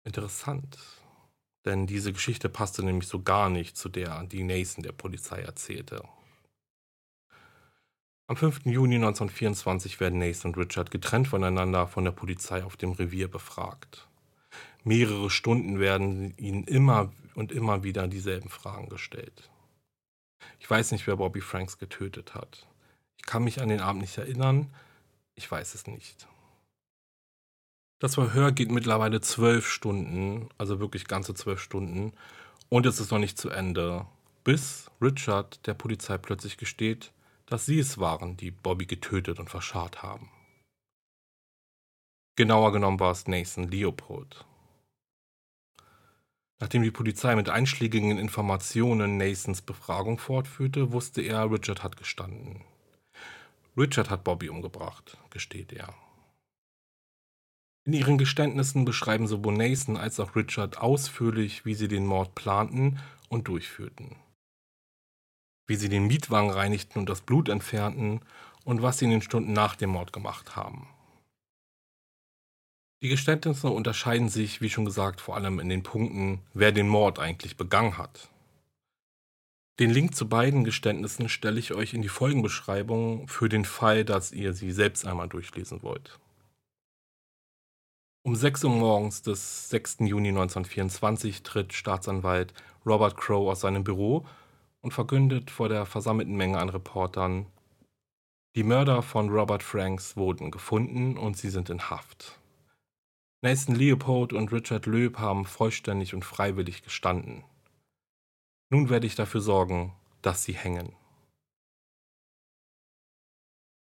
[0.05, 0.77] Interessant,
[1.65, 6.03] denn diese Geschichte passte nämlich so gar nicht zu der, die Nathan der Polizei erzählte.
[8.27, 8.65] Am 5.
[8.65, 14.07] Juni 1924 werden Nathan und Richard getrennt voneinander von der Polizei auf dem Revier befragt.
[14.83, 19.49] Mehrere Stunden werden ihnen immer und immer wieder dieselben Fragen gestellt.
[20.59, 22.67] Ich weiß nicht, wer Bobby Franks getötet hat.
[23.17, 24.71] Ich kann mich an den Abend nicht erinnern.
[25.33, 26.27] Ich weiß es nicht.
[27.99, 32.13] Das Verhör geht mittlerweile zwölf Stunden, also wirklich ganze zwölf Stunden,
[32.69, 34.05] und es ist noch nicht zu Ende,
[34.43, 37.13] bis Richard der Polizei plötzlich gesteht,
[37.45, 40.29] dass sie es waren, die Bobby getötet und verscharrt haben.
[42.35, 44.45] Genauer genommen war es Nathan Leopold.
[46.59, 52.63] Nachdem die Polizei mit einschlägigen Informationen Nathans Befragung fortführte, wusste er, Richard hat gestanden.
[53.77, 55.93] Richard hat Bobby umgebracht, gesteht er.
[57.85, 62.99] In ihren Geständnissen beschreiben sowohl Nathan als auch Richard ausführlich, wie sie den Mord planten
[63.29, 64.15] und durchführten
[65.67, 68.21] wie sie den Mietwagen reinigten und das Blut entfernten
[68.63, 70.87] und was sie in den Stunden nach dem Mord gemacht haben.
[73.01, 77.19] Die Geständnisse unterscheiden sich, wie schon gesagt, vor allem in den Punkten, wer den Mord
[77.19, 78.29] eigentlich begangen hat.
[79.79, 84.31] Den Link zu beiden Geständnissen stelle ich euch in die Folgenbeschreibung für den Fall, dass
[84.31, 86.17] ihr sie selbst einmal durchlesen wollt.
[88.25, 89.97] Um 6 Uhr morgens des 6.
[89.99, 94.25] Juni 1924 tritt Staatsanwalt Robert Crow aus seinem Büro
[94.81, 97.45] und verkündet vor der versammelten Menge an Reportern,
[98.55, 102.39] die Mörder von Robert Franks wurden gefunden und sie sind in Haft.
[103.43, 107.43] Nathan Leopold und Richard Löb haben vollständig und freiwillig gestanden.
[108.71, 110.93] Nun werde ich dafür sorgen, dass sie hängen.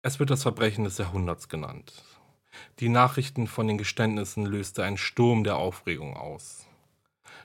[0.00, 2.19] Es wird das Verbrechen des Jahrhunderts genannt.
[2.78, 6.66] Die Nachrichten von den Geständnissen löste einen Sturm der Aufregung aus.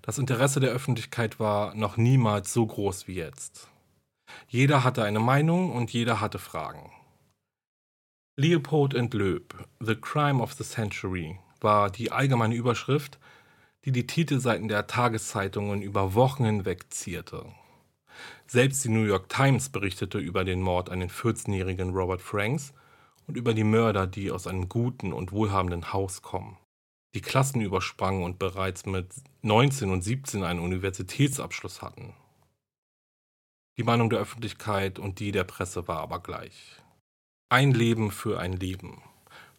[0.01, 3.69] Das Interesse der Öffentlichkeit war noch niemals so groß wie jetzt.
[4.47, 6.91] Jeder hatte eine Meinung und jeder hatte Fragen.
[8.37, 13.17] Leopold Loeb, The Crime of the Century, war die allgemeine Überschrift,
[13.85, 17.45] die die Titelseiten der Tageszeitungen über Wochen hinweg zierte.
[18.47, 22.73] Selbst die New York Times berichtete über den Mord an den 14-jährigen Robert Franks
[23.27, 26.57] und über die Mörder, die aus einem guten und wohlhabenden Haus kommen
[27.15, 29.07] die Klassen übersprangen und bereits mit
[29.41, 32.13] 19 und 17 einen Universitätsabschluss hatten.
[33.77, 36.75] Die Meinung der Öffentlichkeit und die der Presse war aber gleich.
[37.49, 39.01] Ein Leben für ein Leben.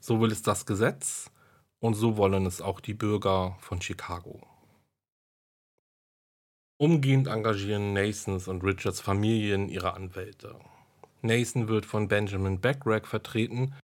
[0.01, 1.31] So will es das Gesetz
[1.79, 4.47] und so wollen es auch die Bürger von Chicago.
[6.79, 10.59] Umgehend engagieren Nathans und Richards Familien ihre Anwälte.
[11.27, 13.75] Nathan wird von Benjamin Backrack vertreten,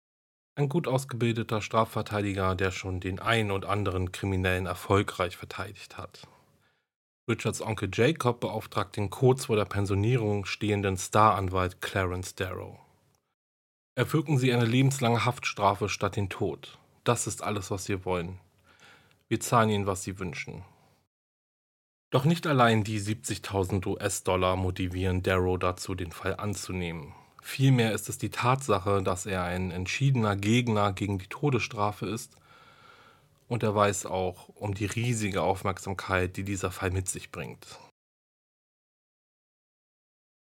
[0.55, 6.29] ein gut ausgebildeter Strafverteidiger, der schon den einen und anderen Kriminellen erfolgreich verteidigt hat.
[7.29, 12.79] Richards Onkel Jacob beauftragt den kurz vor der Pensionierung stehenden Staranwalt Clarence Darrow.
[13.95, 16.79] Erwirken Sie eine lebenslange Haftstrafe statt den Tod.
[17.05, 18.39] Das ist alles, was wir wollen.
[19.29, 20.65] Wir zahlen Ihnen, was Sie wünschen.
[22.11, 27.15] Doch nicht allein die 70.000 US-Dollar motivieren Darrow dazu, den Fall anzunehmen.
[27.43, 32.37] Vielmehr ist es die Tatsache, dass er ein entschiedener Gegner gegen die Todesstrafe ist
[33.49, 37.79] und er weiß auch um die riesige Aufmerksamkeit, die dieser Fall mit sich bringt.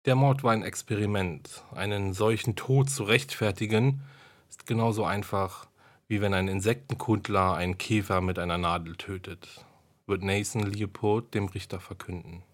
[0.06, 1.64] Der Mord war ein Experiment.
[1.72, 4.02] Einen solchen Tod zu rechtfertigen,
[4.48, 5.66] ist genauso einfach,
[6.06, 9.66] wie wenn ein Insektenkundler einen Käfer mit einer Nadel tötet,
[10.06, 12.44] wird Nathan Leopold dem Richter verkünden.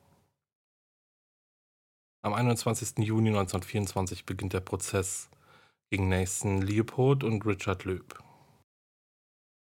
[2.25, 2.99] Am 21.
[2.99, 5.29] Juni 1924 beginnt der Prozess
[5.91, 8.17] gegen Nathan Leopold und Richard Löb.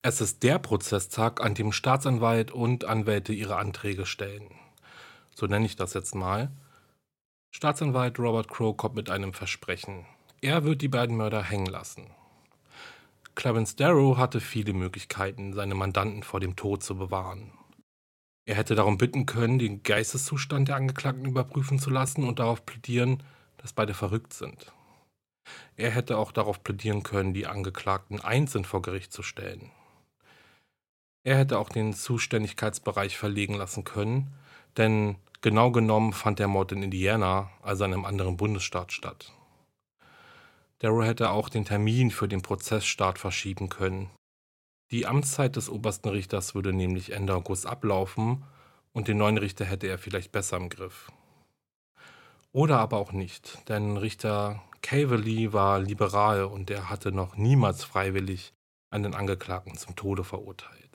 [0.02, 4.48] Es ist der Prozesstag, an dem Staatsanwalt und Anwälte ihre Anträge stellen.
[5.36, 6.50] So nenne ich das jetzt mal.
[7.54, 10.06] Staatsanwalt Robert Crow kommt mit einem Versprechen.
[10.40, 12.10] Er wird die beiden Mörder hängen lassen.
[13.36, 17.52] Clarence Darrow hatte viele Möglichkeiten, seine Mandanten vor dem Tod zu bewahren.
[18.46, 23.24] Er hätte darum bitten können, den Geisteszustand der Angeklagten überprüfen zu lassen und darauf plädieren,
[23.58, 24.72] dass beide verrückt sind.
[25.76, 29.72] Er hätte auch darauf plädieren können, die Angeklagten einzeln vor Gericht zu stellen.
[31.24, 34.32] Er hätte auch den Zuständigkeitsbereich verlegen lassen können,
[34.78, 39.34] denn genau genommen fand der Mord in Indiana, also in einem anderen Bundesstaat, statt.
[40.80, 44.12] Darrow hätte auch den Termin für den Prozessstart verschieben können.
[44.92, 48.44] Die Amtszeit des obersten Richters würde nämlich Ende August ablaufen
[48.94, 51.12] und den neuen Richter hätte er vielleicht besser im Griff.
[52.52, 58.54] Oder aber auch nicht, denn Richter Cavalry war liberal und er hatte noch niemals freiwillig
[58.92, 60.86] einen Angeklagten zum Tode verurteilt.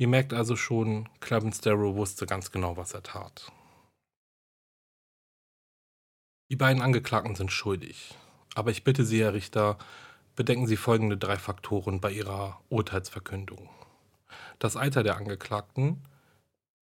[0.00, 3.50] Ihr merkt also schon, Clarence Darrow wusste ganz genau, was er tat.
[6.50, 8.14] Die beiden Angeklagten sind schuldig.
[8.54, 9.76] Aber ich bitte Sie, Herr Richter,
[10.38, 13.68] bedenken Sie folgende drei Faktoren bei Ihrer Urteilsverkündung.
[14.60, 16.04] Das Alter der Angeklagten,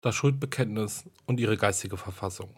[0.02, 2.54] das Schuldbekenntnis und ihre geistige Verfassung.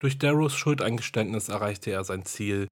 [0.00, 2.68] Durch Darrows Schuldeingeständnis erreichte er sein Ziel,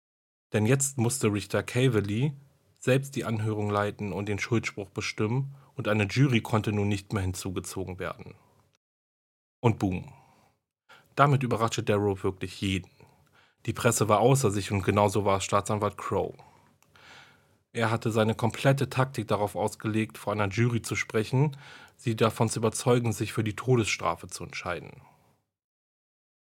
[0.52, 2.34] denn jetzt musste Richter Cavalry
[2.78, 7.22] selbst die Anhörung leiten und den Schuldspruch bestimmen und eine Jury konnte nun nicht mehr
[7.22, 8.34] hinzugezogen werden.
[9.60, 10.12] Und boom.
[11.16, 12.90] Damit überraschte Darrow wirklich jeden.
[13.66, 16.34] Die Presse war außer sich und genauso war Staatsanwalt Crow.
[17.72, 21.56] Er hatte seine komplette Taktik darauf ausgelegt, vor einer Jury zu sprechen,
[21.96, 24.90] sie davon zu überzeugen, sich für die Todesstrafe zu entscheiden.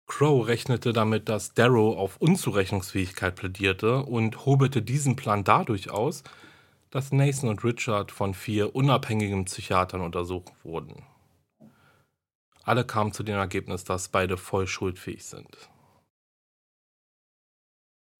[0.06, 6.24] Crow rechnete damit, dass Darrow auf Unzurechnungsfähigkeit plädierte und hobelte diesen Plan dadurch aus,
[6.90, 11.04] dass Nathan und Richard von vier unabhängigen Psychiatern untersucht wurden.
[12.64, 15.70] Alle kamen zu dem Ergebnis, dass beide voll schuldfähig sind.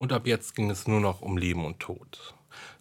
[0.04, 2.34] Und ab jetzt ging es nur noch um Leben und Tod.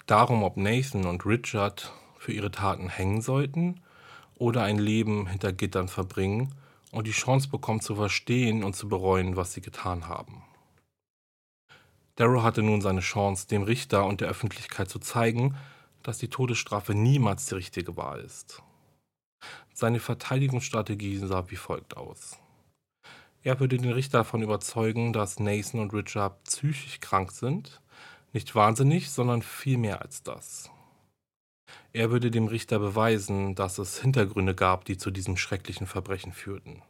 [0.07, 3.79] Darum, ob Nathan und Richard für ihre Taten hängen sollten
[4.36, 6.53] oder ein Leben hinter Gittern verbringen
[6.91, 10.43] und die Chance bekommen zu verstehen und zu bereuen, was sie getan haben.
[12.15, 15.55] Darrow hatte nun seine Chance, dem Richter und der Öffentlichkeit zu zeigen,
[16.01, 18.62] dass die Todesstrafe niemals die richtige Wahl ist.
[19.73, 22.42] Seine Verteidigungsstrategie sah wie folgt aus.
[23.43, 27.82] Er würde den Richter davon überzeugen, dass Nathan und Richard psychisch krank sind,
[28.32, 30.71] nicht wahnsinnig, sondern viel mehr als das.
[31.91, 36.82] Er würde dem Richter beweisen, dass es Hintergründe gab, die zu diesem schrecklichen Verbrechen führten.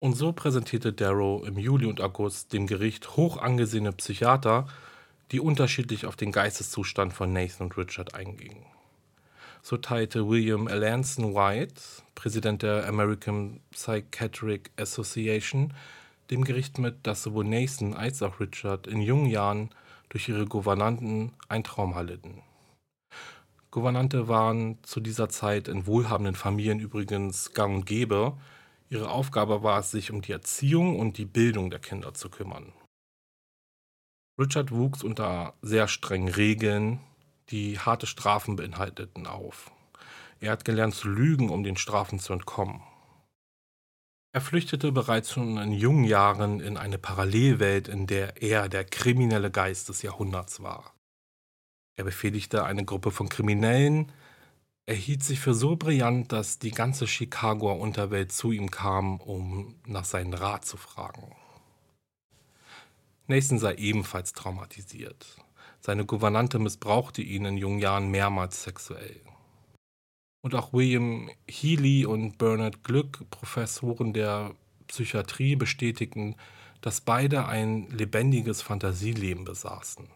[0.00, 4.66] Und so präsentierte Darrow im Juli und August dem Gericht hoch angesehene Psychiater,
[5.30, 8.66] die unterschiedlich auf den Geisteszustand von Nathan und Richard eingingen.
[9.64, 11.80] So teilte William Alanson White,
[12.16, 15.72] Präsident der American Psychiatric Association,
[16.30, 19.70] dem Gericht mit, dass sowohl Nathan als auch Richard in jungen Jahren
[20.08, 22.42] durch ihre Gouvernanten ein Trauma litten.
[23.70, 28.36] Gouvernante waren zu dieser Zeit in wohlhabenden Familien übrigens gang und gäbe.
[28.90, 32.72] Ihre Aufgabe war es, sich um die Erziehung und die Bildung der Kinder zu kümmern.
[34.38, 37.00] Richard wuchs unter sehr strengen Regeln,
[37.50, 39.70] die harte Strafen beinhalteten, auf.
[40.40, 42.82] Er hat gelernt zu lügen, um den Strafen zu entkommen.
[44.34, 49.50] Er flüchtete bereits schon in jungen Jahren in eine Parallelwelt, in der er der kriminelle
[49.50, 50.94] Geist des Jahrhunderts war.
[51.96, 54.10] Er befehligte eine Gruppe von Kriminellen,
[54.84, 59.76] er hielt sich für so brillant, dass die ganze Chicagoer Unterwelt zu ihm kam, um
[59.86, 61.36] nach seinen Rat zu fragen.
[63.28, 65.36] Nathan sei ebenfalls traumatisiert.
[65.84, 69.20] Seine Gouvernante missbrauchte ihn in jungen Jahren mehrmals sexuell.
[70.40, 74.54] Und auch William Healy und Bernard Glück, Professoren der
[74.86, 76.36] Psychiatrie, bestätigten,
[76.82, 80.06] dass beide ein lebendiges Fantasieleben besaßen.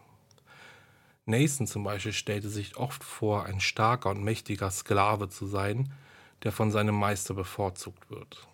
[1.25, 5.91] Nathan zum Beispiel stellte sich oft vor, ein starker und mächtiger Sklave zu sein,
[6.43, 8.47] der von seinem Meister bevorzugt wird.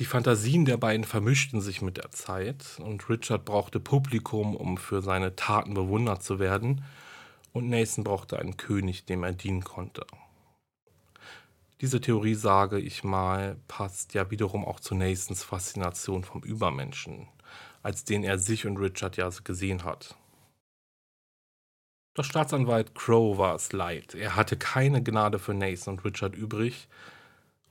[0.00, 5.02] Die Fantasien der beiden vermischten sich mit der Zeit und Richard brauchte Publikum, um für
[5.02, 6.82] seine Taten bewundert zu werden,
[7.52, 10.06] und Nathan brauchte einen König, dem er dienen konnte.
[11.82, 17.28] Diese Theorie, sage ich mal, passt ja wiederum auch zu Nathans Faszination vom Übermenschen,
[17.82, 20.16] als den er sich und Richard ja gesehen hat.
[22.14, 24.14] Doch Staatsanwalt Crow war es leid.
[24.14, 26.88] Er hatte keine Gnade für Nathan und Richard übrig,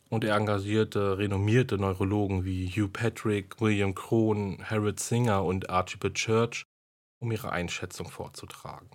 [0.10, 6.64] und er engagierte renommierte Neurologen wie Hugh Patrick, William Krohn, Harold Singer und Archibald Church,
[7.20, 8.90] um ihre Einschätzung vorzutragen.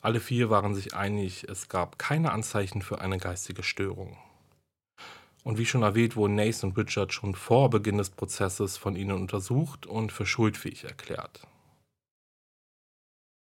[0.00, 4.16] Alle vier waren sich einig, es gab keine Anzeichen für eine geistige Störung.
[5.44, 9.12] Und wie schon erwähnt, wurden Nathan und Richard schon vor Beginn des Prozesses von ihnen
[9.12, 11.46] untersucht und für schuldfähig erklärt.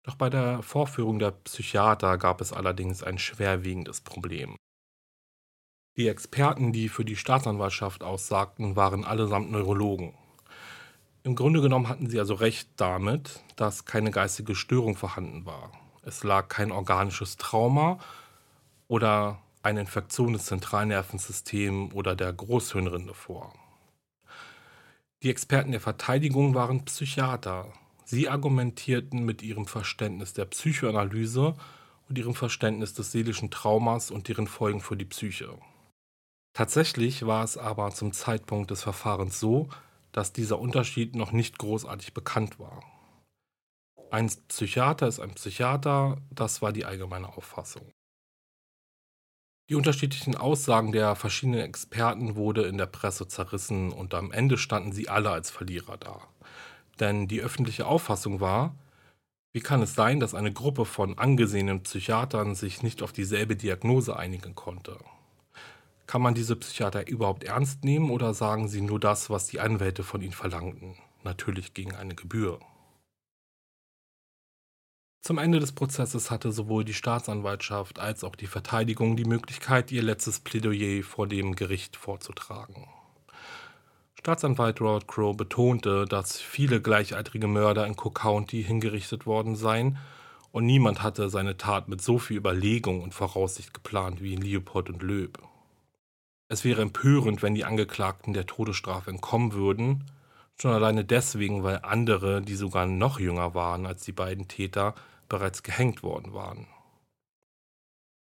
[0.04, 4.56] Doch bei der Vorführung der Psychiater gab es allerdings ein schwerwiegendes Problem.
[5.98, 10.14] Die Experten, die für die Staatsanwaltschaft aussagten, waren allesamt Neurologen.
[11.24, 15.72] Im Grunde genommen hatten sie also recht damit, dass keine geistige Störung vorhanden war.
[16.04, 17.98] Es lag kein organisches Trauma
[18.88, 23.52] oder eine Infektion des Zentralnervensystems oder der Großhirnrinde vor.
[25.24, 27.74] Die Experten der Verteidigung waren Psychiater.
[28.06, 31.56] Sie argumentierten mit ihrem Verständnis der Psychoanalyse
[32.08, 35.58] und ihrem Verständnis des seelischen Traumas und deren Folgen für die Psyche.
[36.58, 39.70] Tatsächlich war es aber zum Zeitpunkt des Verfahrens so,
[40.12, 42.82] dass dieser Unterschied noch nicht großartig bekannt war.
[44.10, 47.92] Ein Psychiater ist ein Psychiater, das war die allgemeine Auffassung.
[49.70, 54.94] Die unterschiedlichen Aussagen der verschiedenen Experten wurde in der Presse zerrissen und am Ende standen
[54.94, 56.28] sie alle als Verlierer da.
[57.00, 58.74] Denn die öffentliche Auffassung war,
[59.54, 64.18] wie kann es sein, dass eine Gruppe von angesehenen Psychiatern sich nicht auf dieselbe Diagnose
[64.18, 64.98] einigen konnte?
[66.08, 70.04] Kann man diese Psychiater überhaupt ernst nehmen oder sagen sie nur das, was die Anwälte
[70.04, 70.96] von ihnen verlangten?
[71.24, 72.60] Natürlich gegen eine Gebühr.
[75.22, 80.02] Zum Ende des Prozesses hatte sowohl die Staatsanwaltschaft als auch die Verteidigung die Möglichkeit, ihr
[80.02, 82.88] letztes Plädoyer vor dem Gericht vorzutragen.
[84.18, 89.98] Staatsanwalt Robert Crow betonte, dass viele gleichaltrige Mörder in Cook County hingerichtet worden seien
[90.54, 95.04] und niemand hatte seine Tat mit so viel Überlegung und Voraussicht geplant wie Leopold und
[95.04, 95.40] Löb.
[96.50, 100.06] Es wäre empörend, wenn die Angeklagten der Todesstrafe entkommen würden,
[100.60, 104.96] schon alleine deswegen, weil andere, die sogar noch jünger waren als die beiden Täter,
[105.30, 106.68] bereits gehängt worden waren.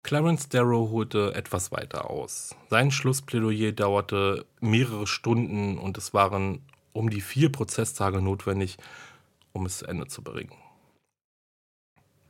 [0.03, 2.55] Clarence Darrow holte etwas weiter aus.
[2.69, 6.61] Sein Schlussplädoyer dauerte mehrere Stunden und es waren
[6.93, 8.77] um die vier Prozesstage notwendig,
[9.53, 10.55] um es zu Ende zu bringen.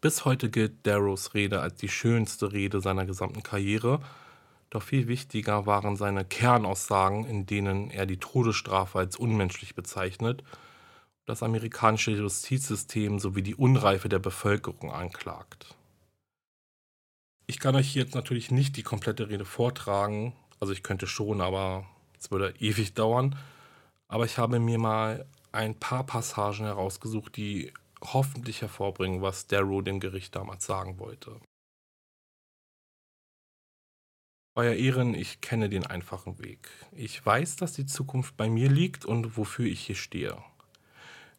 [0.01, 4.01] Bis heute gilt Darrows Rede als die schönste Rede seiner gesamten Karriere
[4.69, 10.43] doch viel wichtiger waren seine Kernaussagen, in denen er die Todesstrafe als unmenschlich bezeichnet,
[11.25, 15.75] das amerikanische Justizsystem sowie die Unreife der Bevölkerung anklagt.
[17.47, 21.85] Ich kann euch jetzt natürlich nicht die komplette Rede vortragen, also ich könnte schon, aber
[22.19, 23.35] es würde ewig dauern.
[24.07, 29.99] Aber ich habe mir mal ein paar Passagen herausgesucht, die hoffentlich hervorbringen, was Darrow dem
[29.99, 31.39] Gericht damals sagen wollte.
[34.55, 36.69] Euer Ehren, ich kenne den einfachen Weg.
[36.91, 40.37] Ich weiß, dass die Zukunft bei mir liegt und wofür ich hier stehe.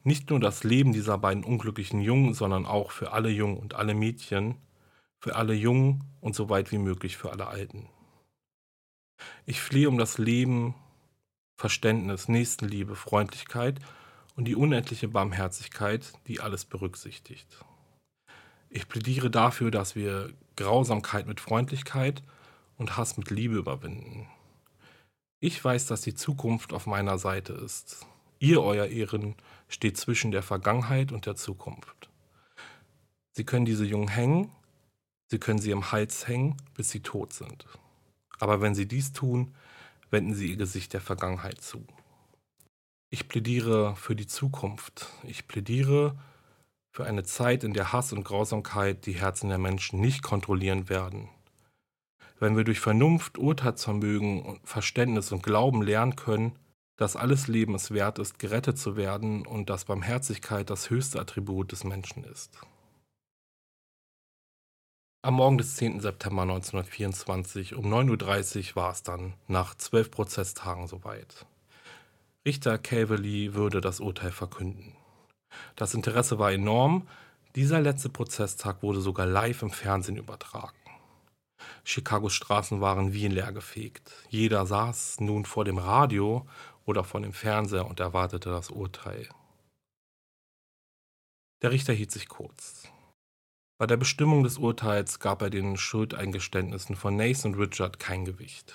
[0.03, 3.95] Nicht nur das Leben dieser beiden unglücklichen Jungen, sondern auch für alle Jungen und alle
[3.95, 4.57] Mädchen,
[5.21, 7.89] für alle Jungen und so weit wie möglich für alle Alten.
[9.45, 10.75] Ich flehe um das Leben,
[11.59, 13.81] Verständnis, Nächstenliebe, Freundlichkeit
[14.35, 17.63] und die unendliche Barmherzigkeit, die alles berücksichtigt.
[18.71, 22.23] Ich plädiere dafür, dass wir Grausamkeit mit Freundlichkeit
[22.81, 24.26] und Hass mit Liebe überwinden.
[25.39, 28.07] Ich weiß, dass die Zukunft auf meiner Seite ist.
[28.39, 29.37] Ihr, euer Ehren,
[29.68, 32.09] steht zwischen der Vergangenheit und der Zukunft.
[33.33, 34.51] Sie können diese Jungen hängen,
[35.26, 37.66] sie können sie am Hals hängen, bis sie tot sind.
[38.39, 39.55] Aber wenn sie dies tun,
[40.11, 41.87] wenden sie ihr Gesicht der Vergangenheit zu.
[43.11, 45.07] Ich plädiere für die Zukunft.
[45.24, 46.18] Ich plädiere
[46.93, 51.28] für eine Zeit, in der Hass und Grausamkeit die Herzen der Menschen nicht kontrollieren werden,
[52.41, 56.59] wenn wir durch Vernunft, Urteilsvermögen Verständnis und Glauben lernen können,
[56.97, 61.72] dass alles Leben es wert ist, gerettet zu werden und dass Barmherzigkeit das höchste Attribut
[61.72, 62.59] des Menschen ist.
[65.22, 66.01] Am Morgen des 10.
[66.01, 71.47] September 1924 um 9.30 Uhr war es dann, nach zwölf Prozesstagen soweit.
[72.47, 74.97] Richter Cavalry würde das Urteil verkünden.
[75.76, 77.07] Das Interesse war enorm.
[77.55, 80.80] Dieser letzte Prozesstag wurde sogar live im Fernsehen übertragen.
[81.85, 84.13] Chicagos Straßen waren wie leergefegt.
[84.29, 86.47] Jeder saß nun vor dem Radio
[86.85, 89.29] oder vor dem Fernseher und erwartete das Urteil.
[91.63, 92.89] Der Richter hielt sich kurz.
[93.79, 98.75] Bei der Bestimmung des Urteils gab er den Schuldeingeständnissen von Nathan und Richard kein Gewicht.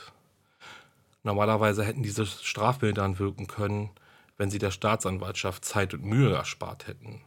[1.24, 3.90] Normalerweise hätten diese Strafbildern wirken können,
[4.38, 7.22] wenn sie der Staatsanwaltschaft Zeit und Mühe erspart hätten.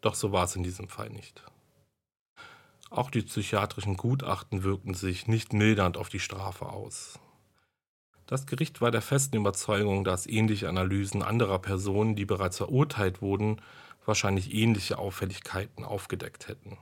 [0.00, 1.42] Doch so war es in diesem Fall nicht.
[2.90, 7.20] Auch die psychiatrischen Gutachten wirkten sich nicht mildernd auf die Strafe aus.
[8.26, 13.62] Das Gericht war der festen Überzeugung, dass ähnliche Analysen anderer Personen, die bereits verurteilt wurden,
[14.04, 16.78] wahrscheinlich ähnliche Auffälligkeiten aufgedeckt hätten.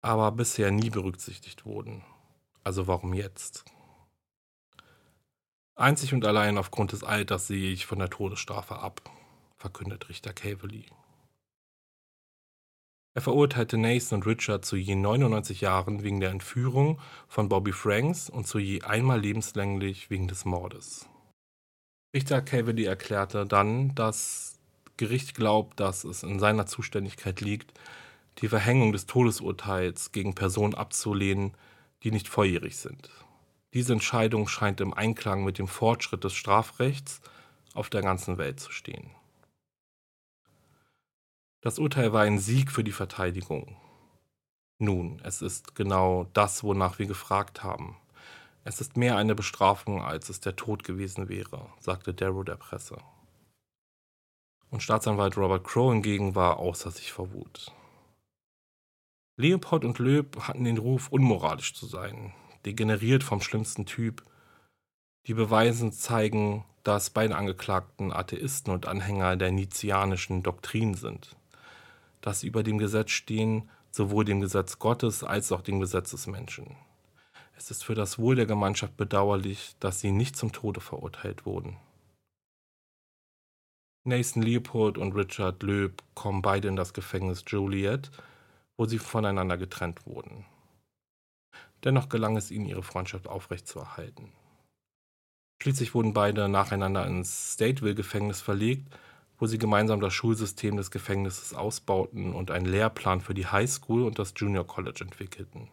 [0.00, 2.02] Aber bisher nie berücksichtigt wurden.
[2.64, 3.66] Also warum jetzt?
[5.74, 9.10] Einzig und allein aufgrund des Alters sehe ich von der Todesstrafe ab,
[9.56, 10.86] verkündet Richter Cavalry.
[13.14, 16.98] Er verurteilte Nathan und Richard zu je 99 Jahren wegen der Entführung
[17.28, 21.08] von Bobby Franks und zu je einmal lebenslänglich wegen des Mordes.
[22.14, 24.58] Richter Cavity erklärte dann, das
[24.96, 27.78] Gericht glaubt, dass es in seiner Zuständigkeit liegt,
[28.38, 31.54] die Verhängung des Todesurteils gegen Personen abzulehnen,
[32.02, 33.10] die nicht volljährig sind.
[33.74, 37.20] Diese Entscheidung scheint im Einklang mit dem Fortschritt des Strafrechts
[37.74, 39.10] auf der ganzen Welt zu stehen.
[41.62, 43.76] Das Urteil war ein Sieg für die Verteidigung.
[44.80, 47.96] Nun, es ist genau das, wonach wir gefragt haben.
[48.64, 52.98] Es ist mehr eine Bestrafung, als es der Tod gewesen wäre, sagte Darrow der Presse.
[54.70, 57.70] Und Staatsanwalt Robert Crow hingegen war außer sich vor Wut.
[59.36, 62.34] Leopold und Löb hatten den Ruf, unmoralisch zu sein,
[62.66, 64.24] degeneriert vom schlimmsten Typ.
[65.28, 71.36] Die Beweisen zeigen, dass beide Angeklagten Atheisten und Anhänger der Nietzscheanischen Doktrin sind
[72.22, 76.26] dass sie über dem Gesetz stehen, sowohl dem Gesetz Gottes als auch dem Gesetz des
[76.26, 76.76] Menschen.
[77.54, 81.76] Es ist für das Wohl der Gemeinschaft bedauerlich, dass sie nicht zum Tode verurteilt wurden.
[84.04, 88.10] Nathan Leopold und Richard Löb kommen beide in das Gefängnis Joliet,
[88.76, 90.44] wo sie voneinander getrennt wurden.
[91.84, 94.32] Dennoch gelang es ihnen, ihre Freundschaft aufrechtzuerhalten.
[95.62, 98.92] Schließlich wurden beide nacheinander ins Stateville-Gefängnis verlegt
[99.42, 104.04] wo sie gemeinsam das Schulsystem des Gefängnisses ausbauten und einen Lehrplan für die High School
[104.04, 105.68] und das Junior College entwickelten.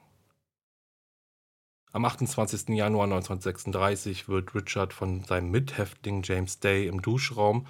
[1.91, 2.69] Am 28.
[2.69, 7.67] Januar 1936 wird Richard von seinem Mithäftling James Day im Duschraum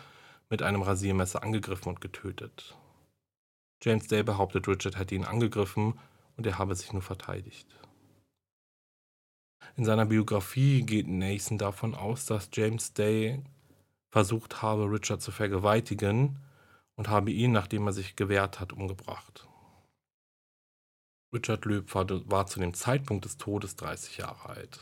[0.50, 2.78] mit einem Rasiermesser angegriffen und getötet.
[3.84, 6.00] James Day behauptet, Richard hätte ihn angegriffen
[6.38, 7.68] und er habe sich nur verteidigt.
[9.76, 13.44] In seiner Biografie geht Nathan davon aus, dass James Day
[14.10, 16.40] versucht habe, Richard zu vergewaltigen
[16.96, 19.48] und habe ihn, nachdem er sich gewehrt hat, umgebracht.
[21.34, 24.80] Richard Löb war, war zu dem Zeitpunkt des Todes 30 Jahre alt.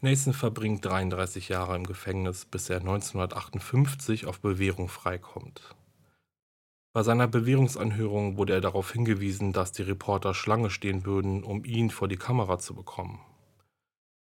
[0.00, 5.74] Nathan verbringt 33 Jahre im Gefängnis, bis er 1958 auf Bewährung freikommt.
[6.92, 11.90] Bei seiner Bewährungsanhörung wurde er darauf hingewiesen, dass die Reporter Schlange stehen würden, um ihn
[11.90, 13.20] vor die Kamera zu bekommen.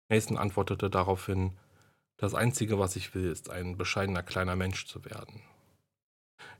[0.09, 1.57] Nathan antwortete daraufhin,
[2.17, 5.41] das Einzige, was ich will, ist ein bescheidener kleiner Mensch zu werden.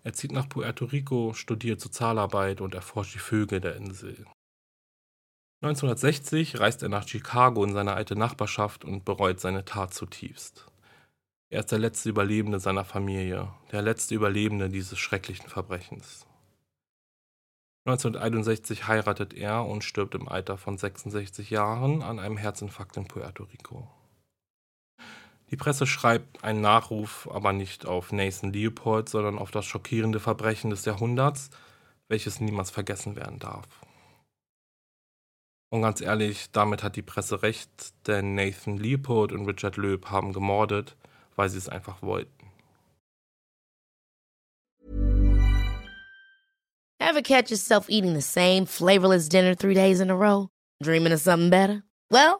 [0.04, 4.26] Er zieht nach Puerto Rico, studiert Sozialarbeit und erforscht die Vögel der Insel.
[5.62, 10.66] 1960 reist er nach Chicago in seine alte Nachbarschaft und bereut seine Tat zutiefst.
[11.50, 16.26] Er ist der letzte Überlebende seiner Familie, der letzte Überlebende dieses schrecklichen Verbrechens.
[17.86, 23.44] 1961 heiratet er und stirbt im Alter von 66 Jahren an einem Herzinfarkt in Puerto
[23.44, 23.90] Rico.
[25.54, 30.72] Die Presse schreibt einen Nachruf aber nicht auf Nathan Leopold, sondern auf das schockierende Verbrechen
[30.72, 31.52] des Jahrhunderts,
[32.08, 33.68] welches niemals vergessen werden darf.
[35.70, 40.34] Und ganz ehrlich, damit hat die Presse recht, denn Nathan Leopold und Richard Löb haben
[40.34, 40.96] gemordet,
[41.36, 42.50] weil sie es einfach wollten.
[46.98, 50.50] Ever catch yourself eating the same flavorless dinner three days in a row?
[50.82, 51.84] Dreaming of something better?
[52.10, 52.40] Well,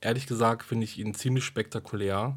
[0.00, 2.36] Ehrlich gesagt finde ich ihn ziemlich spektakulär.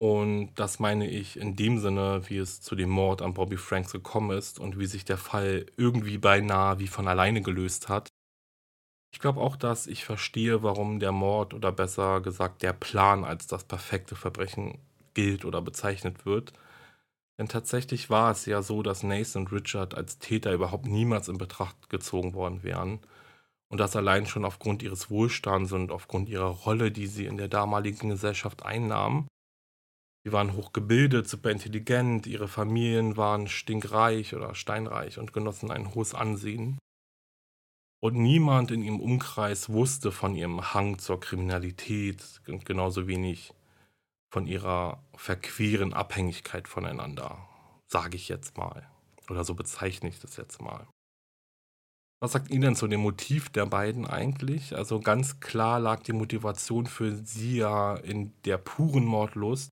[0.00, 3.92] Und das meine ich in dem Sinne, wie es zu dem Mord an Bobby Franks
[3.92, 8.08] gekommen ist und wie sich der Fall irgendwie beinahe wie von alleine gelöst hat.
[9.12, 13.46] Ich glaube auch, dass ich verstehe, warum der Mord oder besser gesagt der Plan als
[13.46, 14.78] das perfekte Verbrechen
[15.14, 16.52] gilt oder bezeichnet wird.
[17.38, 21.38] Denn tatsächlich war es ja so, dass Nathan und Richard als Täter überhaupt niemals in
[21.38, 23.00] Betracht gezogen worden wären.
[23.70, 27.48] Und das allein schon aufgrund ihres Wohlstands und aufgrund ihrer Rolle, die sie in der
[27.48, 29.28] damaligen Gesellschaft einnahmen.
[30.24, 36.14] Sie waren hochgebildet, super intelligent, ihre Familien waren stinkreich oder steinreich und genossen ein hohes
[36.14, 36.78] Ansehen.
[38.00, 43.54] Und niemand in ihrem Umkreis wusste von ihrem Hang zur Kriminalität und genauso wenig
[44.30, 47.48] von ihrer verqueren Abhängigkeit voneinander,
[47.86, 48.88] sage ich jetzt mal.
[49.28, 50.86] Oder so bezeichne ich das jetzt mal.
[52.20, 54.74] Was sagt Ihnen denn zu dem Motiv der beiden eigentlich?
[54.74, 59.70] Also ganz klar lag die Motivation für sie ja in der puren Mordlust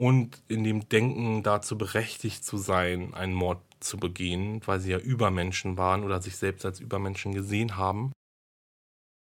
[0.00, 4.98] und in dem Denken dazu berechtigt zu sein, einen Mord zu begehen, weil sie ja
[4.98, 8.12] Übermenschen waren oder sich selbst als Übermenschen gesehen haben.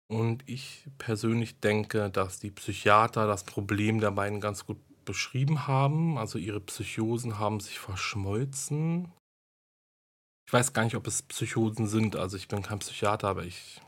[0.08, 6.18] Und ich persönlich denke, dass die Psychiater das Problem der beiden ganz gut beschrieben haben.
[6.18, 9.12] Also ihre Psychosen haben sich verschmolzen.
[10.48, 12.16] Ich weiß gar nicht, ob es Psychosen sind.
[12.16, 13.82] Also ich bin kein Psychiater, aber ich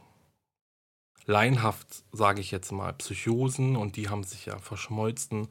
[1.26, 5.49] laienhaft sage ich jetzt mal Psychosen und die haben sich ja verschmolzen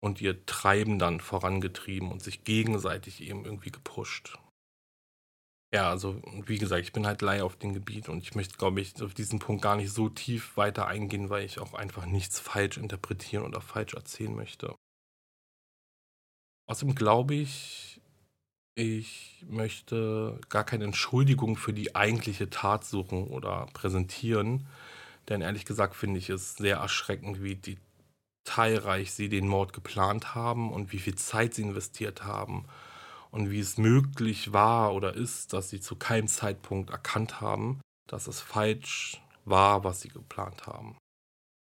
[0.00, 4.38] und ihr Treiben dann vorangetrieben und sich gegenseitig eben irgendwie gepusht.
[5.72, 8.80] Ja, also wie gesagt, ich bin halt Laie auf dem Gebiet und ich möchte, glaube
[8.80, 12.40] ich, auf diesen Punkt gar nicht so tief weiter eingehen, weil ich auch einfach nichts
[12.40, 14.74] falsch interpretieren oder falsch erzählen möchte.
[16.66, 18.00] Außerdem glaube ich,
[18.80, 24.66] ich möchte gar keine Entschuldigung für die eigentliche Tat suchen oder präsentieren,
[25.28, 27.60] denn ehrlich gesagt finde ich es sehr erschreckend, wie
[28.46, 32.64] detailreich sie den Mord geplant haben und wie viel Zeit sie investiert haben
[33.30, 38.26] und wie es möglich war oder ist, dass sie zu keinem Zeitpunkt erkannt haben, dass
[38.26, 40.96] es falsch war, was sie geplant haben.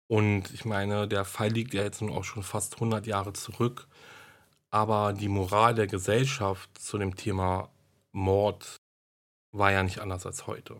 [0.07, 3.88] Und ich meine, der Fall liegt ja jetzt nun auch schon fast 100 Jahre zurück,
[4.72, 7.70] aber die Moral der Gesellschaft zu dem Thema
[8.11, 8.76] Mord
[9.51, 10.80] war ja nicht anders als heute.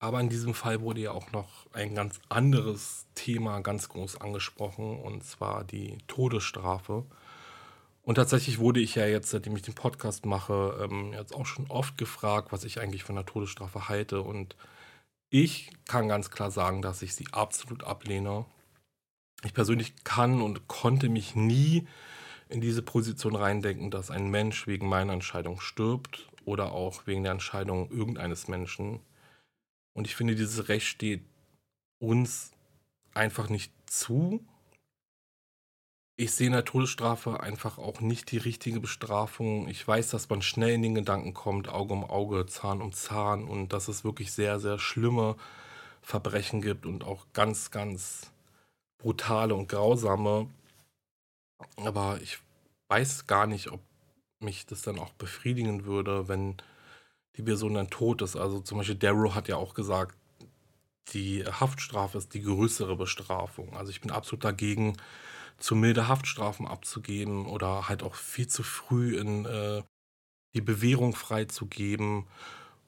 [0.00, 4.98] Aber in diesem Fall wurde ja auch noch ein ganz anderes Thema ganz groß angesprochen,
[5.00, 7.06] und zwar die Todesstrafe.
[8.02, 11.70] Und tatsächlich wurde ich ja jetzt, seitdem ich den Podcast mache, ähm, jetzt auch schon
[11.70, 14.20] oft gefragt, was ich eigentlich von der Todesstrafe halte.
[14.20, 14.56] Und
[15.30, 18.44] ich kann ganz klar sagen, dass ich sie absolut ablehne.
[19.42, 21.86] Ich persönlich kann und konnte mich nie
[22.48, 27.32] in diese Position reindenken, dass ein Mensch wegen meiner Entscheidung stirbt oder auch wegen der
[27.32, 29.00] Entscheidung irgendeines Menschen.
[29.94, 31.24] Und ich finde, dieses Recht steht
[31.98, 32.52] uns
[33.14, 34.44] einfach nicht zu
[36.16, 39.68] ich sehe in der Todesstrafe einfach auch nicht die richtige Bestrafung.
[39.68, 43.44] Ich weiß, dass man schnell in den Gedanken kommt, Auge um Auge, Zahn um Zahn
[43.44, 45.34] und dass es wirklich sehr, sehr schlimme
[46.02, 48.30] Verbrechen gibt und auch ganz, ganz
[48.98, 50.48] brutale und grausame.
[51.76, 52.38] Aber ich
[52.88, 53.80] weiß gar nicht, ob
[54.40, 56.56] mich das dann auch befriedigen würde, wenn
[57.36, 58.36] die Person dann tot ist.
[58.36, 60.16] Also zum Beispiel Darrow hat ja auch gesagt,
[61.12, 63.76] die Haftstrafe ist die größere Bestrafung.
[63.76, 64.96] Also ich bin absolut dagegen,
[65.58, 69.82] zu milde Haftstrafen abzugeben oder halt auch viel zu früh in äh,
[70.54, 72.26] die Bewährung freizugeben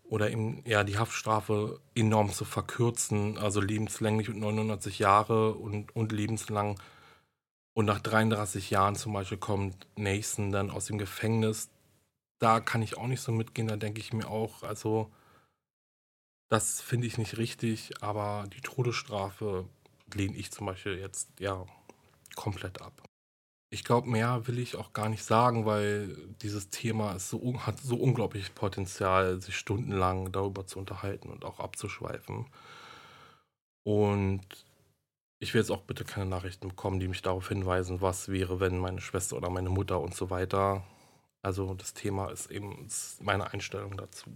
[0.05, 6.12] oder eben ja die Haftstrafe enorm zu verkürzen, also lebenslänglich und 99 Jahre und, und
[6.12, 6.79] lebenslang.
[7.77, 11.68] Und nach 33 Jahren zum Beispiel kommt Nathan dann aus dem Gefängnis.
[12.39, 15.12] Da kann ich auch nicht so mitgehen, da denke ich mir auch, also
[16.49, 19.68] das finde ich nicht richtig, aber die Todesstrafe
[20.14, 21.66] lehne ich zum Beispiel jetzt ja
[22.35, 23.03] komplett ab.
[23.70, 27.79] Ich glaube, mehr will ich auch gar nicht sagen, weil dieses Thema ist so, hat
[27.81, 32.47] so unglaublich Potenzial, sich stundenlang darüber zu unterhalten und auch abzuschweifen.
[33.83, 34.66] Und
[35.39, 38.78] ich will jetzt auch bitte keine Nachrichten bekommen, die mich darauf hinweisen, was wäre, wenn
[38.78, 40.84] meine Schwester oder meine Mutter und so weiter.
[41.43, 42.89] Also das Thema ist eben
[43.20, 44.34] meine Einstellung dazu.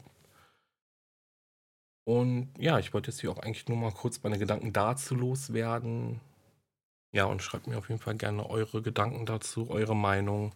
[2.05, 6.20] Und ja, ich wollte jetzt hier auch eigentlich nur mal kurz meine Gedanken dazu loswerden.
[7.12, 10.55] Ja, und schreibt mir auf jeden Fall gerne eure Gedanken dazu, eure Meinung.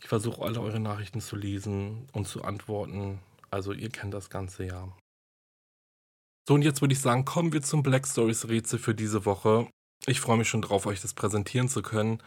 [0.00, 3.20] Ich versuche alle eure Nachrichten zu lesen und zu antworten.
[3.50, 4.88] Also ihr kennt das Ganze ja.
[6.48, 9.68] So, und jetzt würde ich sagen, kommen wir zum Black Stories Rätsel für diese Woche.
[10.06, 12.18] Ich freue mich schon drauf, euch das präsentieren zu können.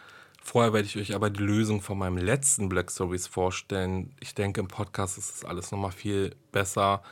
[0.42, 4.16] Vorher werde ich euch aber die Lösung von meinem letzten Black Stories vorstellen.
[4.22, 7.04] Ich denke, im Podcast ist das alles nochmal viel besser.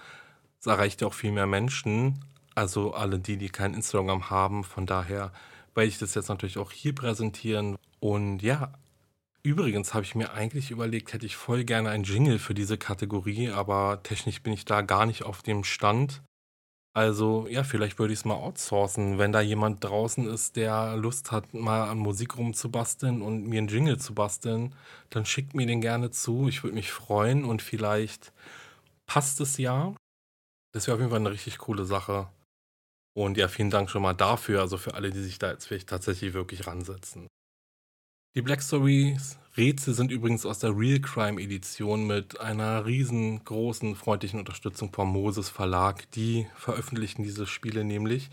[0.62, 2.24] Es erreicht ja auch viel mehr Menschen.
[2.56, 4.64] Also alle die, die kein Instagram haben.
[4.64, 5.34] Von daher
[5.76, 7.76] werde ich das jetzt natürlich auch hier präsentieren.
[8.00, 8.72] Und ja,
[9.42, 13.50] übrigens habe ich mir eigentlich überlegt, hätte ich voll gerne ein Jingle für diese Kategorie,
[13.50, 16.22] aber technisch bin ich da gar nicht auf dem Stand.
[16.96, 19.18] Also ja, vielleicht würde ich es mal outsourcen.
[19.18, 23.68] Wenn da jemand draußen ist, der Lust hat, mal an Musik rumzubasteln und mir einen
[23.68, 24.76] Jingle zu basteln,
[25.10, 26.48] dann schickt mir den gerne zu.
[26.48, 28.32] Ich würde mich freuen und vielleicht
[29.08, 29.96] passt es ja.
[30.72, 32.30] Das wäre auf jeden Fall eine richtig coole Sache.
[33.16, 35.90] Und ja, vielen Dank schon mal dafür, also für alle, die sich da jetzt vielleicht
[35.90, 37.28] tatsächlich wirklich ransetzen.
[38.36, 44.40] Die Black Stories Rätsel sind übrigens aus der Real Crime Edition mit einer riesengroßen freundlichen
[44.40, 46.10] Unterstützung vom Moses Verlag.
[46.14, 48.32] Die veröffentlichen diese Spiele nämlich.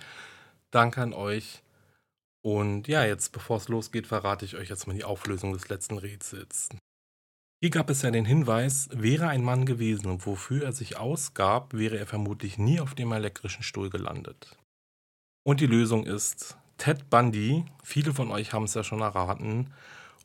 [0.70, 1.62] Danke an euch.
[2.42, 5.98] Und ja, jetzt bevor es losgeht, verrate ich euch jetzt mal die Auflösung des letzten
[5.98, 6.70] Rätsels.
[7.60, 11.74] Hier gab es ja den Hinweis, wäre ein Mann gewesen und wofür er sich ausgab,
[11.74, 14.56] wäre er vermutlich nie auf dem elektrischen Stuhl gelandet.
[15.46, 17.66] Und die Lösung ist Ted Bundy.
[17.84, 19.70] Viele von euch haben es ja schon erraten.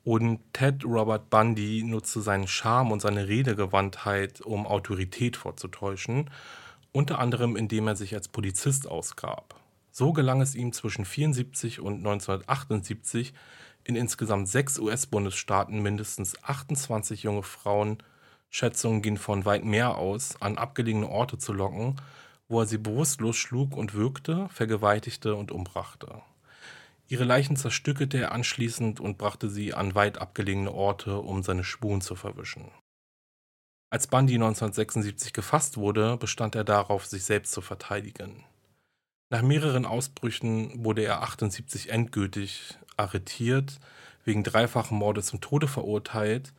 [0.06, 6.30] Und Ted Robert Bundy nutzte seinen Charme und seine Redegewandtheit, um Autorität vorzutäuschen,
[6.94, 9.56] unter anderem indem er sich als Polizist ausgab.
[9.92, 13.34] So gelang es ihm zwischen 74 und 1978
[13.84, 17.98] in insgesamt sechs US-Bundesstaaten mindestens 28 junge Frauen,
[18.50, 21.98] Schätzungen gehen von weit mehr aus, an abgelegene Orte zu locken,
[22.48, 26.22] wo er sie bewusstlos schlug und würgte, vergewaltigte und umbrachte.
[27.08, 32.02] Ihre Leichen zerstückelte er anschließend und brachte sie an weit abgelegene Orte, um seine Spuren
[32.02, 32.72] zu verwischen.
[33.92, 38.44] Als Bundy 1976 gefasst wurde, bestand er darauf, sich selbst zu verteidigen.
[39.30, 43.80] Nach mehreren Ausbrüchen wurde er 78 endgültig arretiert,
[44.24, 46.54] wegen dreifachen Mordes zum Tode verurteilt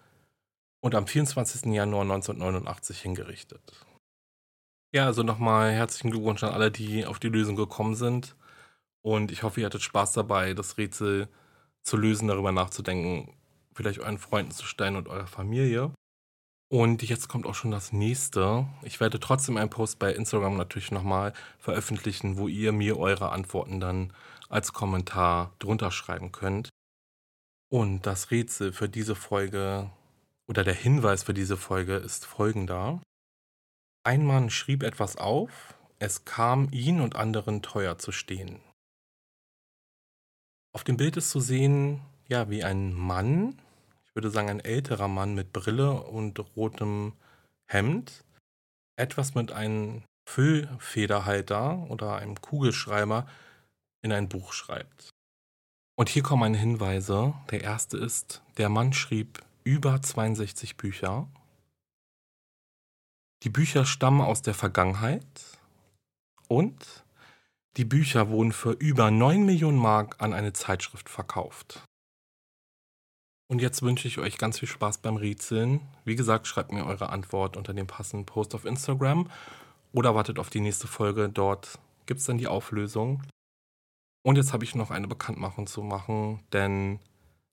[0.81, 1.73] und am 24.
[1.73, 3.85] Januar 1989 hingerichtet.
[4.95, 8.37] Ja, also nochmal herzlichen Glückwunsch an alle, die auf die Lösung gekommen sind.
[9.07, 11.29] Und ich hoffe, ihr hattet Spaß dabei, das Rätsel
[11.85, 13.33] zu lösen, darüber nachzudenken,
[13.73, 15.93] vielleicht euren Freunden zu stellen und eurer Familie.
[16.69, 18.67] Und jetzt kommt auch schon das nächste.
[18.83, 23.79] Ich werde trotzdem einen Post bei Instagram natürlich nochmal veröffentlichen, wo ihr mir eure Antworten
[23.79, 24.13] dann
[24.49, 26.71] als Kommentar drunter schreiben könnt.
[27.71, 29.89] Und das Rätsel für diese Folge
[30.49, 33.01] oder der Hinweis für diese Folge ist folgender.
[34.03, 38.66] Ein Mann schrieb etwas auf, es kam ihn und anderen teuer zu stehen.
[40.77, 43.59] Auf dem Bild ist zu sehen, ja, wie ein Mann,
[44.05, 47.15] ich würde sagen ein älterer Mann mit Brille und rotem
[47.67, 48.27] Hemd,
[48.97, 53.27] etwas mit einem Füllfederhalter oder einem Kugelschreiber
[54.03, 55.09] in ein Buch schreibt.
[55.99, 57.33] Und hier kommen meine Hinweise.
[57.51, 61.27] Der erste ist, der Mann schrieb über 62 Bücher.
[63.45, 65.59] Die Bücher stammen aus der Vergangenheit
[66.49, 67.06] und
[67.77, 71.83] die Bücher wurden für über 9 Millionen Mark an eine Zeitschrift verkauft.
[73.49, 75.81] Und jetzt wünsche ich euch ganz viel Spaß beim Rätseln.
[76.05, 79.31] Wie gesagt, schreibt mir eure Antwort unter dem passenden Post auf Instagram
[79.93, 81.29] oder wartet auf die nächste Folge.
[81.29, 83.23] Dort gibt es dann die Auflösung.
[84.25, 86.99] Und jetzt habe ich noch eine Bekanntmachung zu machen, denn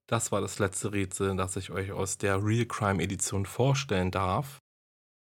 [0.08, 4.58] das war das letzte Rätsel, das ich euch aus der Real Crime Edition vorstellen darf.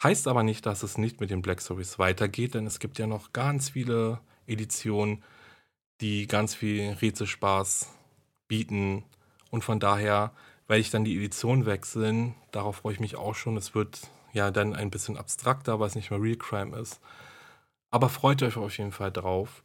[0.02, 3.06] Heißt aber nicht, dass es nicht mit den Black Stories weitergeht, denn es gibt ja
[3.06, 5.22] noch ganz viele Edition,
[6.00, 7.88] die ganz viel Rätselspaß
[8.48, 9.04] bieten.
[9.50, 10.32] Und von daher
[10.66, 12.34] werde ich dann die Edition wechseln.
[12.52, 13.56] Darauf freue ich mich auch schon.
[13.56, 17.00] Es wird ja dann ein bisschen abstrakter, weil es nicht mehr Real Crime ist.
[17.90, 19.62] Aber freut euch auf jeden Fall drauf.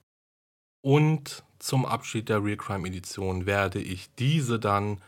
[0.82, 5.01] Und zum Abschied der Real Crime Edition werde ich diese dann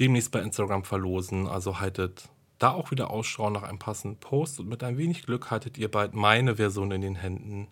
[0.00, 1.46] demnächst bei Instagram verlosen.
[1.46, 2.28] Also haltet
[2.58, 5.90] da auch wieder Ausschau nach einem passenden Post und mit ein wenig Glück haltet ihr
[5.90, 7.68] bald meine Version in den Händen.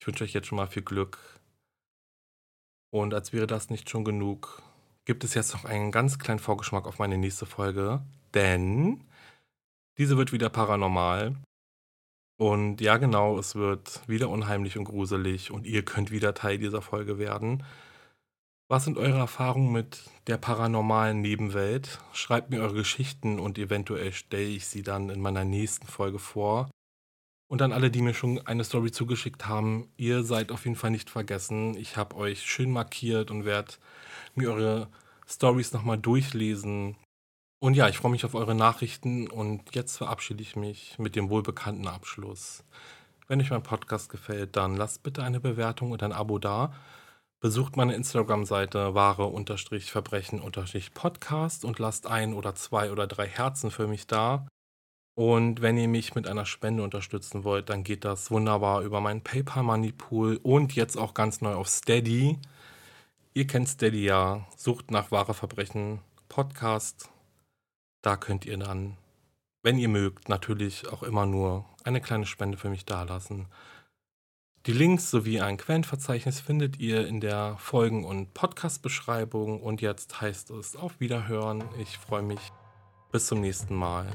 [0.00, 1.18] Ich wünsche euch jetzt schon mal viel Glück.
[2.90, 4.62] Und als wäre das nicht schon genug,
[5.04, 8.02] gibt es jetzt noch einen ganz kleinen Vorgeschmack auf meine nächste Folge,
[8.34, 9.04] denn
[9.98, 11.36] diese wird wieder paranormal.
[12.38, 16.82] Und ja, genau, es wird wieder unheimlich und gruselig und ihr könnt wieder Teil dieser
[16.82, 17.64] Folge werden.
[18.68, 22.00] Was sind eure Erfahrungen mit der paranormalen Nebenwelt?
[22.12, 26.68] Schreibt mir eure Geschichten und eventuell stelle ich sie dann in meiner nächsten Folge vor.
[27.48, 30.90] Und an alle, die mir schon eine Story zugeschickt haben, ihr seid auf jeden Fall
[30.90, 31.76] nicht vergessen.
[31.76, 33.74] Ich habe euch schön markiert und werde
[34.34, 34.88] mir eure
[35.28, 36.96] Stories nochmal durchlesen.
[37.60, 41.30] Und ja, ich freue mich auf eure Nachrichten und jetzt verabschiede ich mich mit dem
[41.30, 42.64] wohlbekannten Abschluss.
[43.28, 46.72] Wenn euch mein Podcast gefällt, dann lasst bitte eine Bewertung und ein Abo da.
[47.40, 54.46] Besucht meine Instagram-Seite wahre-verbrechen-podcast und lasst ein oder zwei oder drei Herzen für mich da.
[55.16, 59.22] Und wenn ihr mich mit einer Spende unterstützen wollt, dann geht das wunderbar über meinen
[59.22, 62.38] PayPal Money Pool und jetzt auch ganz neu auf Steady.
[63.32, 67.08] Ihr kennt Steady ja, sucht nach wahre Verbrechen Podcast.
[68.02, 68.98] Da könnt ihr dann,
[69.62, 73.46] wenn ihr mögt, natürlich auch immer nur eine kleine Spende für mich dalassen.
[74.66, 79.62] Die Links sowie ein Quellenverzeichnis findet ihr in der Folgen- und Podcast-Beschreibung.
[79.62, 81.64] Und jetzt heißt es auf Wiederhören.
[81.78, 82.52] Ich freue mich.
[83.12, 84.14] Bis zum nächsten Mal.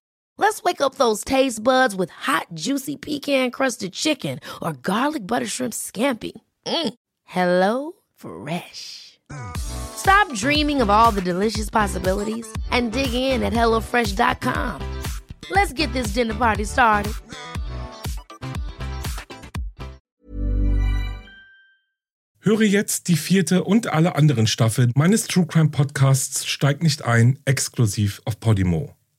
[0.41, 5.45] Let's wake up those taste buds with hot, juicy pecan crusted chicken or garlic butter
[5.45, 6.31] shrimp scampi.
[6.65, 6.93] Mm.
[7.25, 9.19] Hello Fresh.
[9.55, 14.81] Stop dreaming of all the delicious possibilities and dig in at HelloFresh.com.
[15.51, 17.13] Let's get this dinner party started.
[22.39, 27.37] Höre jetzt die vierte und alle anderen Staffeln meines True Crime Podcasts Steigt nicht ein,
[27.45, 28.95] exklusiv auf Podimo.